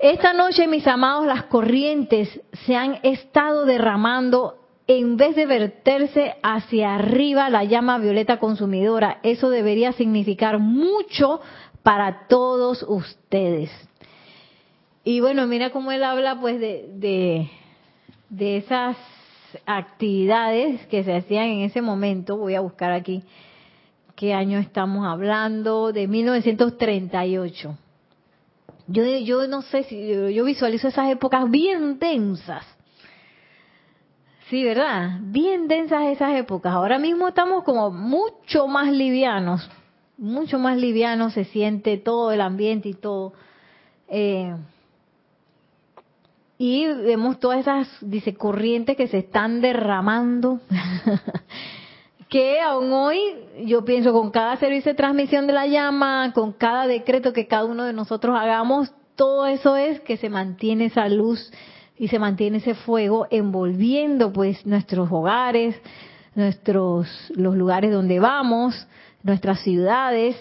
Esta 0.00 0.32
noche, 0.32 0.68
mis 0.68 0.86
amados, 0.86 1.26
las 1.26 1.44
corrientes 1.44 2.40
se 2.66 2.76
han 2.76 3.00
estado 3.02 3.64
derramando 3.64 4.54
en 4.86 5.16
vez 5.16 5.36
de 5.36 5.44
verterse 5.44 6.36
hacia 6.42 6.94
arriba 6.94 7.50
la 7.50 7.64
llama 7.64 7.98
violeta 7.98 8.38
consumidora. 8.38 9.18
Eso 9.22 9.50
debería 9.50 9.92
significar 9.92 10.58
mucho 10.58 11.40
para 11.82 12.26
todos 12.28 12.84
ustedes. 12.88 13.70
Y 15.10 15.20
bueno, 15.20 15.46
mira 15.46 15.70
cómo 15.70 15.90
él 15.90 16.04
habla 16.04 16.38
pues 16.38 16.60
de, 16.60 17.48
de, 18.28 18.56
esas 18.58 18.94
actividades 19.64 20.86
que 20.88 21.02
se 21.02 21.16
hacían 21.16 21.46
en 21.46 21.60
ese 21.60 21.80
momento. 21.80 22.36
Voy 22.36 22.54
a 22.54 22.60
buscar 22.60 22.92
aquí 22.92 23.22
qué 24.16 24.34
año 24.34 24.58
estamos 24.58 25.06
hablando, 25.06 25.92
de 25.92 26.06
1938. 26.06 27.74
Yo, 28.88 29.02
yo 29.24 29.48
no 29.48 29.62
sé 29.62 29.84
si 29.84 30.08
yo 30.34 30.44
visualizo 30.44 30.88
esas 30.88 31.08
épocas 31.08 31.50
bien 31.50 31.98
densas. 31.98 32.66
Sí, 34.50 34.62
¿verdad? 34.62 35.20
Bien 35.22 35.68
densas 35.68 36.04
esas 36.08 36.36
épocas. 36.36 36.74
Ahora 36.74 36.98
mismo 36.98 37.28
estamos 37.28 37.64
como 37.64 37.90
mucho 37.90 38.66
más 38.66 38.92
livianos, 38.92 39.70
mucho 40.18 40.58
más 40.58 40.76
livianos 40.76 41.32
se 41.32 41.46
siente 41.46 41.96
todo 41.96 42.30
el 42.30 42.42
ambiente 42.42 42.90
y 42.90 42.94
todo. 42.94 43.32
Eh, 44.08 44.54
y 46.58 46.86
vemos 46.86 47.38
todas 47.38 47.60
esas, 47.60 47.88
dice, 48.00 48.34
corrientes 48.34 48.96
que 48.96 49.06
se 49.06 49.18
están 49.18 49.60
derramando, 49.60 50.60
que 52.28 52.60
aún 52.60 52.92
hoy, 52.92 53.20
yo 53.64 53.84
pienso, 53.84 54.12
con 54.12 54.32
cada 54.32 54.56
servicio 54.56 54.90
de 54.90 54.96
transmisión 54.96 55.46
de 55.46 55.52
la 55.52 55.68
llama, 55.68 56.32
con 56.34 56.52
cada 56.52 56.88
decreto 56.88 57.32
que 57.32 57.46
cada 57.46 57.64
uno 57.64 57.84
de 57.84 57.92
nosotros 57.92 58.36
hagamos, 58.36 58.92
todo 59.14 59.46
eso 59.46 59.76
es 59.76 60.00
que 60.00 60.16
se 60.16 60.28
mantiene 60.28 60.86
esa 60.86 61.08
luz 61.08 61.52
y 61.96 62.08
se 62.08 62.18
mantiene 62.18 62.58
ese 62.58 62.74
fuego 62.74 63.28
envolviendo 63.30 64.32
pues 64.32 64.66
nuestros 64.66 65.10
hogares, 65.12 65.80
nuestros 66.34 67.08
los 67.34 67.56
lugares 67.56 67.92
donde 67.92 68.18
vamos, 68.18 68.86
nuestras 69.22 69.60
ciudades. 69.60 70.36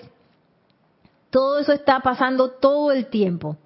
Todo 1.30 1.60
eso 1.60 1.74
está 1.74 2.00
pasando 2.00 2.52
todo 2.52 2.92
el 2.92 3.08
tiempo. 3.08 3.58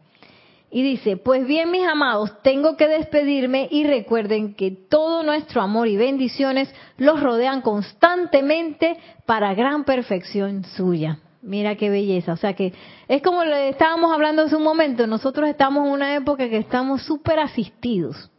Y 0.74 0.84
dice, 0.84 1.18
pues 1.18 1.46
bien 1.46 1.70
mis 1.70 1.86
amados, 1.86 2.42
tengo 2.44 2.78
que 2.78 2.88
despedirme 2.88 3.68
y 3.70 3.84
recuerden 3.84 4.56
que 4.56 4.72
todo 4.72 5.22
nuestro 5.22 5.62
amor 5.62 5.90
y 5.90 5.98
bendiciones 5.98 6.74
los 6.98 7.22
rodean 7.22 7.62
constantemente 7.62 8.98
para 9.26 9.54
gran 9.54 9.84
perfección 9.84 10.64
suya. 10.64 11.20
Mira 11.42 11.76
qué 11.76 11.90
belleza. 11.90 12.32
O 12.32 12.38
sea 12.38 12.54
que 12.54 12.74
es 13.10 13.22
como 13.22 13.44
le 13.44 13.68
estábamos 13.68 14.14
hablando 14.14 14.44
hace 14.44 14.56
un 14.56 14.64
momento, 14.64 15.08
nosotros 15.08 15.50
estamos 15.50 15.86
en 15.86 15.92
una 15.92 16.16
época 16.16 16.48
que 16.50 16.58
estamos 16.58 17.02
súper 17.04 17.40
asistidos 17.40 18.32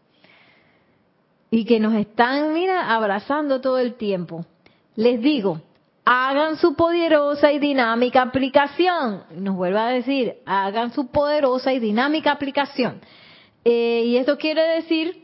y 1.50 1.66
que 1.66 1.80
nos 1.80 1.94
están, 1.94 2.54
mira, 2.54 2.94
abrazando 2.94 3.60
todo 3.60 3.78
el 3.78 3.94
tiempo. 3.94 4.46
Les 4.96 5.20
digo, 5.20 5.60
hagan 6.04 6.56
su 6.56 6.74
poderosa 6.74 7.52
y 7.52 7.58
dinámica 7.58 8.22
aplicación. 8.22 9.22
Nos 9.36 9.56
vuelve 9.56 9.78
a 9.78 9.86
decir, 9.86 10.36
hagan 10.46 10.92
su 10.92 11.08
poderosa 11.08 11.72
y 11.72 11.78
dinámica 11.78 12.32
aplicación. 12.32 13.00
Eh, 13.64 14.02
y 14.06 14.16
esto 14.16 14.38
quiere 14.38 14.62
decir 14.76 15.22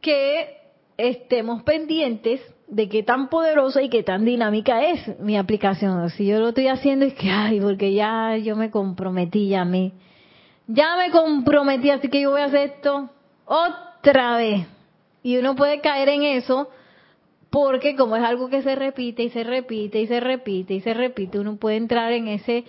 que 0.00 0.56
estemos 0.96 1.62
pendientes 1.62 2.40
de 2.66 2.88
qué 2.88 3.02
tan 3.02 3.28
poderosa 3.28 3.82
y 3.82 3.88
qué 3.88 4.02
tan 4.02 4.24
dinámica 4.24 4.82
es 4.82 5.18
mi 5.20 5.36
aplicación. 5.36 6.08
Si 6.10 6.26
yo 6.26 6.38
lo 6.38 6.48
estoy 6.48 6.68
haciendo 6.68 7.04
es 7.04 7.14
que, 7.14 7.30
ay, 7.30 7.60
porque 7.60 7.92
ya 7.92 8.36
yo 8.36 8.56
me 8.56 8.70
comprometí, 8.70 9.48
ya 9.48 9.64
me, 9.64 9.92
ya 10.66 10.96
me 10.96 11.10
comprometí, 11.10 11.90
así 11.90 12.08
que 12.08 12.22
yo 12.22 12.30
voy 12.30 12.40
a 12.40 12.46
hacer 12.46 12.70
esto 12.70 13.10
otra 13.44 14.36
vez. 14.36 14.66
Y 15.22 15.36
uno 15.36 15.56
puede 15.56 15.80
caer 15.80 16.08
en 16.08 16.22
eso 16.22 16.68
porque 17.50 17.96
como 17.96 18.16
es 18.16 18.24
algo 18.24 18.48
que 18.48 18.62
se 18.62 18.74
repite 18.74 19.22
y 19.22 19.30
se 19.30 19.44
repite 19.44 20.00
y 20.00 20.06
se 20.06 20.20
repite 20.20 20.74
y 20.74 20.80
se 20.80 20.94
repite, 20.94 21.38
uno 21.38 21.56
puede 21.56 21.76
entrar 21.76 22.12
en 22.12 22.28
ese 22.28 22.64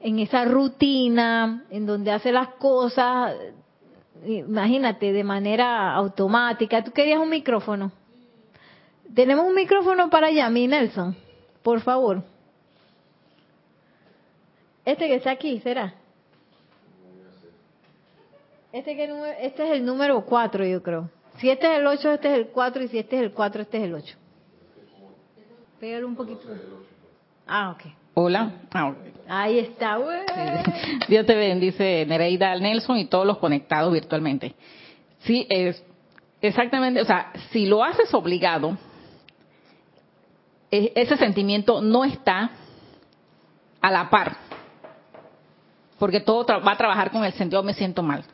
en 0.00 0.18
esa 0.18 0.44
rutina 0.44 1.64
en 1.70 1.86
donde 1.86 2.10
hace 2.10 2.32
las 2.32 2.48
cosas 2.54 3.34
imagínate 4.24 5.12
de 5.12 5.24
manera 5.24 5.92
automática. 5.94 6.84
¿Tú 6.84 6.92
querías 6.92 7.20
un 7.20 7.30
micrófono? 7.30 7.92
Tenemos 9.14 9.46
un 9.46 9.54
micrófono 9.54 10.08
para 10.10 10.30
Yami 10.30 10.68
Nelson, 10.68 11.16
por 11.62 11.80
favor. 11.80 12.22
Este 14.84 15.06
que 15.06 15.16
está 15.16 15.32
aquí, 15.32 15.60
¿será? 15.60 15.94
Este, 18.72 18.96
que, 18.96 19.04
este 19.40 19.66
es 19.66 19.72
el 19.72 19.84
número 19.84 20.24
4, 20.24 20.64
yo 20.64 20.82
creo. 20.82 21.10
Si 21.42 21.50
este 21.50 21.72
es 21.72 21.78
el 21.80 21.86
8, 21.88 22.12
este 22.12 22.28
es 22.28 22.34
el 22.34 22.46
4, 22.50 22.84
y 22.84 22.88
si 22.88 22.98
este 23.00 23.16
es 23.16 23.22
el 23.22 23.32
4, 23.32 23.62
este 23.62 23.78
es 23.78 23.82
el 23.82 23.94
8. 23.94 24.16
Pégalo 25.80 26.06
un 26.06 26.14
poquito. 26.14 26.42
Ah, 27.48 27.72
ok. 27.72 27.92
Hola. 28.14 28.52
Ah, 28.72 28.94
Ahí 29.26 29.58
está. 29.58 29.98
Dios 31.08 31.26
te 31.26 31.34
bendice, 31.34 32.06
Nereida 32.06 32.54
Nelson 32.60 32.96
y 32.98 33.06
todos 33.06 33.26
los 33.26 33.38
conectados 33.38 33.92
virtualmente. 33.92 34.54
Sí, 35.24 35.44
es 35.50 35.84
exactamente, 36.40 37.00
o 37.00 37.04
sea, 37.04 37.32
si 37.50 37.66
lo 37.66 37.82
haces 37.82 38.14
obligado, 38.14 38.78
e, 40.70 40.92
ese 40.94 41.16
sentimiento 41.16 41.82
no 41.82 42.04
está 42.04 42.52
a 43.80 43.90
la 43.90 44.08
par, 44.08 44.36
porque 45.98 46.20
todo 46.20 46.46
va 46.64 46.70
a 46.70 46.76
trabajar 46.76 47.10
con 47.10 47.24
el 47.24 47.32
sentido 47.32 47.64
me 47.64 47.74
siento 47.74 48.04
mal. 48.04 48.24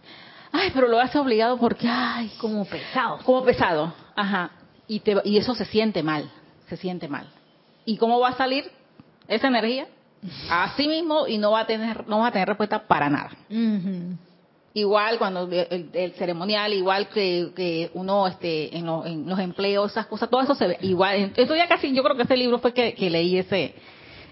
Ay, 0.52 0.70
pero 0.72 0.88
lo 0.88 0.98
hace 1.00 1.18
obligado 1.18 1.58
porque, 1.58 1.86
ay, 1.88 2.30
como 2.40 2.64
pesado. 2.64 3.18
Como 3.24 3.44
pesado, 3.44 3.92
ajá. 4.16 4.50
Y, 4.86 5.00
te, 5.00 5.16
y 5.24 5.36
eso 5.36 5.54
se 5.54 5.64
siente 5.64 6.02
mal, 6.02 6.30
se 6.68 6.76
siente 6.76 7.08
mal. 7.08 7.28
¿Y 7.84 7.96
cómo 7.96 8.18
va 8.20 8.30
a 8.30 8.36
salir 8.36 8.70
esa 9.26 9.48
energía? 9.48 9.86
Así 10.50 10.88
mismo 10.88 11.26
y 11.26 11.38
no 11.38 11.52
va 11.52 11.60
a 11.60 11.66
tener, 11.66 12.06
no 12.08 12.20
va 12.20 12.28
a 12.28 12.32
tener 12.32 12.48
respuesta 12.48 12.86
para 12.86 13.08
nada. 13.08 13.30
Igual 14.74 15.18
cuando 15.18 15.48
el, 15.50 16.12
ceremonial, 16.18 16.72
igual 16.72 17.08
que, 17.08 17.90
uno 17.94 18.26
este, 18.26 18.76
en, 18.76 18.86
los 19.26 19.38
empleos, 19.38 19.90
esas 19.90 20.06
cosas, 20.06 20.30
todo 20.30 20.40
eso 20.42 20.54
se 20.54 20.66
ve 20.66 20.78
igual. 20.82 21.32
Esto 21.36 21.56
ya 21.56 21.66
casi, 21.66 21.92
yo 21.94 22.02
creo 22.02 22.16
que 22.16 22.22
ese 22.22 22.36
libro 22.36 22.58
fue 22.58 22.72
que, 22.72 22.94
leí 23.10 23.38
ese 23.38 23.74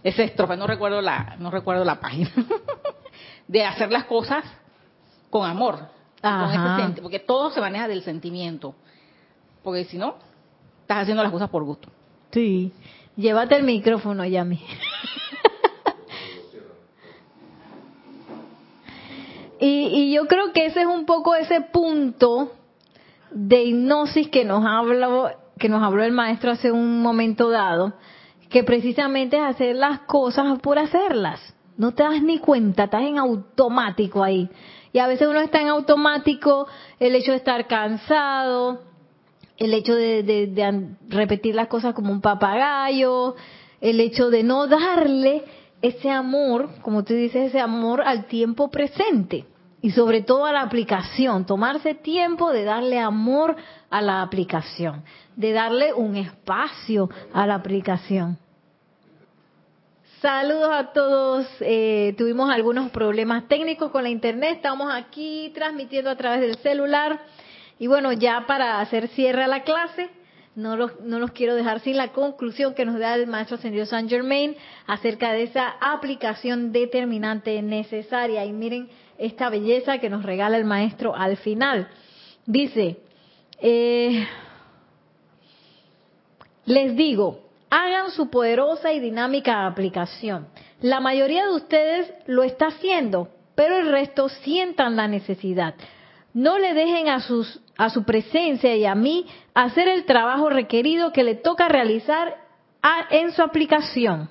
ese 0.03 0.23
estrofe, 0.23 0.57
no 0.57 0.69
recuerdo 0.69 1.01
la, 1.03 1.35
no 1.41 1.51
recuerdo 1.51 1.85
la 1.85 1.99
página, 1.99 2.31
de 3.49 3.65
hacer 3.65 3.91
las 3.91 4.05
cosas 4.05 4.45
con 5.31 5.49
amor, 5.49 5.89
porque 7.03 7.19
todo 7.19 7.51
se 7.51 7.61
maneja 7.61 7.89
del 7.89 8.03
sentimiento. 8.03 8.75
Porque 9.63 9.85
si 9.85 9.99
no, 9.99 10.17
estás 10.83 11.03
haciendo 11.03 11.23
las 11.23 11.33
cosas 11.33 11.51
por 11.51 11.65
gusto. 11.65 11.89
Sí. 12.31 12.73
Llévate 13.17 13.57
el 13.57 13.65
micrófono, 13.65 14.25
Yami. 14.25 14.61
y, 19.61 19.67
y 19.67 20.13
yo 20.13 20.27
creo 20.27 20.53
que 20.53 20.67
ese 20.67 20.83
es 20.83 20.87
un 20.87 21.07
poco 21.07 21.35
ese 21.35 21.61
punto 21.61 22.53
de 23.31 23.65
hipnosis 23.65 24.29
que 24.29 24.45
nos 24.45 24.65
habló, 24.65 25.31
que 25.59 25.69
nos 25.69 25.83
habló 25.83 26.03
el 26.05 26.13
maestro 26.13 26.53
hace 26.53 26.71
un 26.71 27.03
momento 27.03 27.51
dado, 27.51 27.95
que 28.49 28.63
precisamente 28.65 29.37
es 29.37 29.43
hacer 29.43 29.77
las 29.77 30.01
cosas 30.01 30.59
por 30.61 30.79
hacerlas. 30.79 31.55
No 31.77 31.93
te 31.93 32.03
das 32.03 32.23
ni 32.23 32.39
cuenta, 32.39 32.85
estás 32.85 33.03
en 33.03 33.19
automático 33.19 34.23
ahí. 34.23 34.49
Y 34.97 34.99
a 34.99 35.09
veces 35.09 35.29
uno 35.29 35.43
está 35.43 35.61
en 35.61 35.69
automático, 35.69 36.67
el 36.99 37.15
hecho 37.15 37.33
de 37.33 37.37
estar 37.37 37.67
cansado, 37.67 38.81
el 39.59 39.75
hecho 39.75 39.95
de, 39.95 40.89
repetir 41.11 41.55
las 41.55 41.69
cosas 41.69 41.93
como 41.93 42.11
un 42.11 42.23
papagayo, 42.23 43.35
el 43.83 44.01
hecho 44.01 44.31
de 44.31 44.43
no 44.43 44.67
darle 44.69 45.45
ese 45.83 46.09
amor, 46.09 46.71
como 46.81 47.05
tú 47.05 47.13
dices, 47.13 47.49
ese 47.49 47.61
amor 47.61 48.01
al 48.07 48.25
tiempo 48.25 48.71
presente 48.71 49.45
y 49.83 49.91
sobre 49.91 50.23
todo 50.23 50.47
a 50.47 50.53
la 50.53 50.63
aplicación, 50.63 51.45
tomarse 51.45 51.95
tiempo 51.95 52.51
de 52.51 52.65
darle 52.65 52.99
amor 52.99 53.55
a 53.91 54.01
la 54.01 54.23
aplicación, 54.23 55.05
de 55.37 55.53
darle 55.53 55.93
un 55.93 56.17
espacio 56.17 57.11
a 57.35 57.47
la 57.47 57.57
aplicación. 57.57 58.39
Saludos 60.23 60.71
a 60.73 60.93
todos. 60.95 61.47
Eh, 61.61 62.15
tuvimos 62.17 62.51
algunos 62.51 62.91
problemas 62.91 63.49
técnicos 63.49 63.91
con 63.91 64.03
la 64.03 64.09
internet. 64.09 64.57
Estamos 64.57 64.91
aquí 64.91 65.53
transmitiendo 65.55 66.09
a 66.09 66.17
través 66.17 66.41
del 66.41 66.57
celular. 66.57 67.21
Y 67.79 67.87
bueno, 67.87 68.13
ya 68.15 68.47
para 68.47 68.81
hacer 68.81 69.09
cierre 69.09 69.45
a 69.45 69.47
la 69.47 69.63
clase, 69.63 70.09
no 70.55 70.75
los, 70.75 70.99
no 71.01 71.19
los 71.19 71.33
quiero 71.33 71.55
dejar 71.55 71.81
sin 71.81 71.99
la 71.99 72.13
conclusión 72.13 72.73
que 72.73 72.87
nos 72.87 72.99
da 72.99 73.15
el 73.15 73.27
maestro 73.27 73.57
ascendido 73.57 73.85
San 73.85 74.09
Germain 74.09 74.57
acerca 74.87 75.35
de 75.35 75.43
esa 75.43 75.77
aplicación 75.81 76.73
determinante 76.73 77.61
necesaria. 77.61 78.47
Y 78.47 78.55
miren 78.55 78.89
esta 79.19 79.51
belleza 79.51 79.99
que 79.99 80.09
nos 80.09 80.23
regala 80.23 80.57
el 80.57 80.65
maestro 80.65 81.15
al 81.15 81.37
final. 81.37 81.89
Dice, 82.47 83.01
eh, 83.61 84.27
les 86.65 86.97
digo, 86.97 87.46
hagan 87.71 88.11
su 88.11 88.31
poderosa 88.31 88.93
y 88.93 89.01
dinámica 89.01 89.67
aplicación. 89.67 90.49
La 90.81 91.01
mayoría 91.01 91.47
de 91.47 91.55
ustedes 91.55 92.13
lo 92.27 92.43
está 92.43 92.67
haciendo, 92.69 93.29
pero 93.55 93.79
el 93.79 93.91
resto 93.91 94.29
sientan 94.29 94.97
la 94.97 95.09
necesidad. 95.09 95.75
No 96.35 96.59
le 96.59 96.75
dejen 96.75 97.09
a, 97.09 97.23
a 97.79 97.91
su 97.91 98.05
presencia 98.05 98.77
y 98.77 98.85
a 98.85 98.95
mí 98.95 99.27
hacer 99.55 99.89
el 99.89 100.05
trabajo 100.05 100.51
requerido 100.51 101.13
que 101.13 101.25
le 101.25 101.35
toca 101.35 101.69
realizar 101.69 102.37
en 103.11 103.33
su 103.33 103.43
aplicación. 103.43 104.29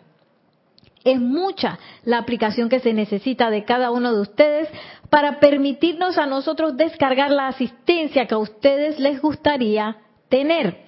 Es 1.04 1.20
mucha 1.20 1.78
la 2.04 2.18
aplicación 2.18 2.70
que 2.70 2.80
se 2.80 2.94
necesita 2.94 3.50
de 3.50 3.64
cada 3.64 3.92
uno 3.92 4.14
de 4.14 4.22
ustedes 4.22 4.70
para 5.10 5.40
permitirnos 5.40 6.18
a 6.18 6.26
nosotros 6.26 6.78
descargar 6.78 7.32
la 7.32 7.48
asistencia 7.48 8.26
que 8.26 8.34
a 8.34 8.40
ustedes 8.40 9.00
les 9.00 9.22
gustaría 9.22 9.98
tener. 10.30 10.86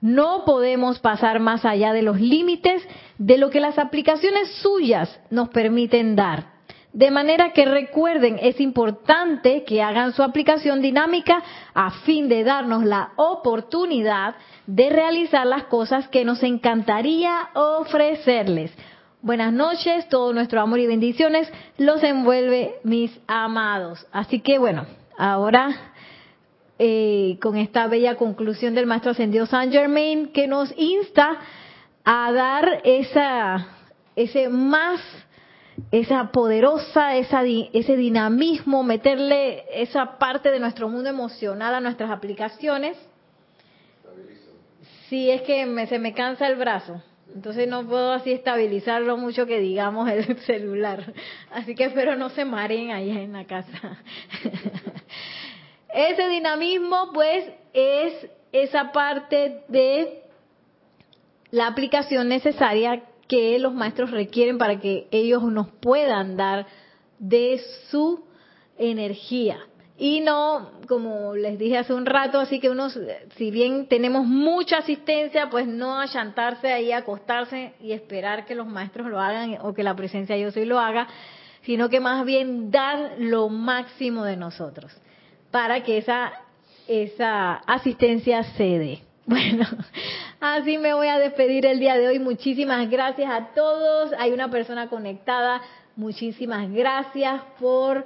No 0.00 0.44
podemos 0.44 0.98
pasar 0.98 1.40
más 1.40 1.64
allá 1.64 1.92
de 1.92 2.02
los 2.02 2.20
límites 2.20 2.86
de 3.18 3.38
lo 3.38 3.50
que 3.50 3.60
las 3.60 3.78
aplicaciones 3.78 4.50
suyas 4.62 5.20
nos 5.30 5.50
permiten 5.50 6.16
dar. 6.16 6.60
De 6.92 7.10
manera 7.12 7.52
que 7.52 7.66
recuerden, 7.66 8.38
es 8.42 8.60
importante 8.60 9.62
que 9.64 9.80
hagan 9.80 10.12
su 10.12 10.24
aplicación 10.24 10.82
dinámica 10.82 11.40
a 11.72 11.90
fin 12.02 12.28
de 12.28 12.42
darnos 12.42 12.84
la 12.84 13.12
oportunidad 13.16 14.34
de 14.66 14.90
realizar 14.90 15.46
las 15.46 15.64
cosas 15.64 16.08
que 16.08 16.24
nos 16.24 16.42
encantaría 16.42 17.50
ofrecerles. 17.54 18.72
Buenas 19.22 19.52
noches, 19.52 20.08
todo 20.08 20.32
nuestro 20.32 20.62
amor 20.62 20.80
y 20.80 20.86
bendiciones 20.86 21.52
los 21.76 22.02
envuelve 22.02 22.76
mis 22.82 23.16
amados. 23.28 24.04
Así 24.10 24.40
que 24.40 24.58
bueno, 24.58 24.86
ahora 25.16 25.89
eh, 26.82 27.36
con 27.42 27.58
esta 27.58 27.88
bella 27.88 28.14
conclusión 28.14 28.74
del 28.74 28.86
Maestro 28.86 29.10
Ascendido 29.10 29.44
Saint 29.44 29.70
Germain 29.70 30.28
que 30.28 30.46
nos 30.46 30.72
insta 30.78 31.36
a 32.04 32.32
dar 32.32 32.80
esa, 32.84 33.66
ese 34.16 34.48
más, 34.48 34.98
esa 35.92 36.32
poderosa, 36.32 37.16
esa, 37.16 37.42
ese 37.44 37.98
dinamismo, 37.98 38.82
meterle 38.82 39.64
esa 39.74 40.16
parte 40.16 40.50
de 40.50 40.58
nuestro 40.58 40.88
mundo 40.88 41.10
emocional 41.10 41.74
a 41.74 41.80
nuestras 41.80 42.10
aplicaciones. 42.10 42.96
Si 45.10 45.28
es 45.28 45.42
que 45.42 45.66
me, 45.66 45.86
se 45.86 45.98
me 45.98 46.14
cansa 46.14 46.46
el 46.46 46.56
brazo. 46.56 47.02
Entonces 47.34 47.68
no 47.68 47.86
puedo 47.86 48.12
así 48.12 48.32
estabilizarlo 48.32 49.18
mucho 49.18 49.44
que 49.44 49.60
digamos 49.60 50.08
el 50.08 50.38
celular. 50.46 51.12
Así 51.52 51.74
que 51.74 51.84
espero 51.84 52.16
no 52.16 52.30
se 52.30 52.46
mareen 52.46 52.90
ahí 52.90 53.10
en 53.10 53.34
la 53.34 53.44
casa. 53.44 53.98
Ese 55.94 56.28
dinamismo 56.28 57.10
pues 57.12 57.44
es 57.72 58.30
esa 58.52 58.92
parte 58.92 59.62
de 59.68 60.22
la 61.50 61.66
aplicación 61.66 62.28
necesaria 62.28 63.02
que 63.28 63.58
los 63.58 63.72
maestros 63.74 64.10
requieren 64.10 64.58
para 64.58 64.80
que 64.80 65.06
ellos 65.10 65.42
nos 65.44 65.68
puedan 65.68 66.36
dar 66.36 66.66
de 67.18 67.60
su 67.88 68.24
energía. 68.78 69.58
Y 69.98 70.20
no, 70.20 70.70
como 70.88 71.34
les 71.34 71.58
dije 71.58 71.76
hace 71.76 71.92
un 71.92 72.06
rato, 72.06 72.40
así 72.40 72.58
que 72.58 72.70
uno, 72.70 72.88
si 73.36 73.50
bien 73.50 73.86
tenemos 73.86 74.24
mucha 74.24 74.78
asistencia, 74.78 75.50
pues 75.50 75.66
no 75.66 76.00
achantarse 76.00 76.72
ahí, 76.72 76.90
acostarse 76.90 77.74
y 77.80 77.92
esperar 77.92 78.46
que 78.46 78.54
los 78.54 78.66
maestros 78.66 79.08
lo 79.08 79.20
hagan 79.20 79.58
o 79.60 79.74
que 79.74 79.82
la 79.82 79.94
presencia 79.94 80.36
de 80.36 80.42
yo 80.42 80.50
soy 80.50 80.64
lo 80.64 80.78
haga, 80.80 81.06
sino 81.62 81.90
que 81.90 82.00
más 82.00 82.24
bien 82.24 82.70
dar 82.70 83.16
lo 83.18 83.50
máximo 83.50 84.24
de 84.24 84.36
nosotros 84.36 84.90
para 85.50 85.82
que 85.82 85.98
esa, 85.98 86.32
esa 86.86 87.54
asistencia 87.66 88.42
se 88.42 88.78
dé. 88.78 89.02
Bueno, 89.26 89.64
así 90.40 90.76
me 90.76 90.92
voy 90.92 91.06
a 91.06 91.18
despedir 91.18 91.64
el 91.64 91.78
día 91.78 91.96
de 91.96 92.08
hoy. 92.08 92.18
Muchísimas 92.18 92.90
gracias 92.90 93.30
a 93.30 93.54
todos. 93.54 94.12
Hay 94.18 94.32
una 94.32 94.50
persona 94.50 94.88
conectada. 94.88 95.62
Muchísimas 95.94 96.68
gracias 96.72 97.40
por 97.60 98.04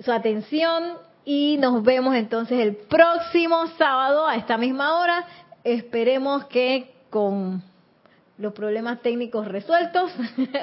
su 0.00 0.12
atención 0.12 0.98
y 1.24 1.56
nos 1.58 1.82
vemos 1.82 2.14
entonces 2.14 2.58
el 2.60 2.76
próximo 2.76 3.68
sábado 3.78 4.26
a 4.26 4.36
esta 4.36 4.58
misma 4.58 5.00
hora. 5.00 5.26
Esperemos 5.64 6.44
que 6.46 6.92
con 7.08 7.62
los 8.36 8.52
problemas 8.52 9.00
técnicos 9.00 9.48
resueltos. 9.48 10.12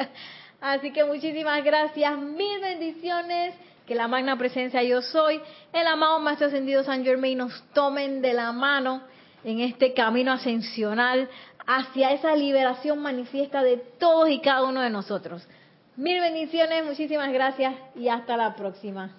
Así 0.61 0.91
que 0.91 1.03
muchísimas 1.05 1.63
gracias, 1.63 2.17
mil 2.19 2.61
bendiciones 2.61 3.55
que 3.85 3.95
la 3.95 4.07
magna 4.07 4.37
presencia 4.37 4.81
yo 4.83 5.01
soy, 5.01 5.41
el 5.71 5.87
amado 5.87 6.19
Maestro 6.19 6.47
Ascendido 6.47 6.83
San 6.83 7.03
Germain 7.03 7.37
nos 7.37 7.63
tomen 7.73 8.21
de 8.21 8.33
la 8.33 8.51
mano 8.51 9.01
en 9.43 9.59
este 9.59 9.93
camino 9.93 10.31
ascensional 10.31 11.29
hacia 11.65 12.11
esa 12.11 12.35
liberación 12.35 12.99
manifiesta 12.99 13.61
de 13.63 13.77
todos 13.77 14.29
y 14.29 14.39
cada 14.39 14.63
uno 14.63 14.81
de 14.81 14.89
nosotros. 14.89 15.47
Mil 15.95 16.19
bendiciones, 16.19 16.85
muchísimas 16.85 17.31
gracias 17.31 17.75
y 17.95 18.09
hasta 18.09 18.35
la 18.37 18.55
próxima. 18.55 19.11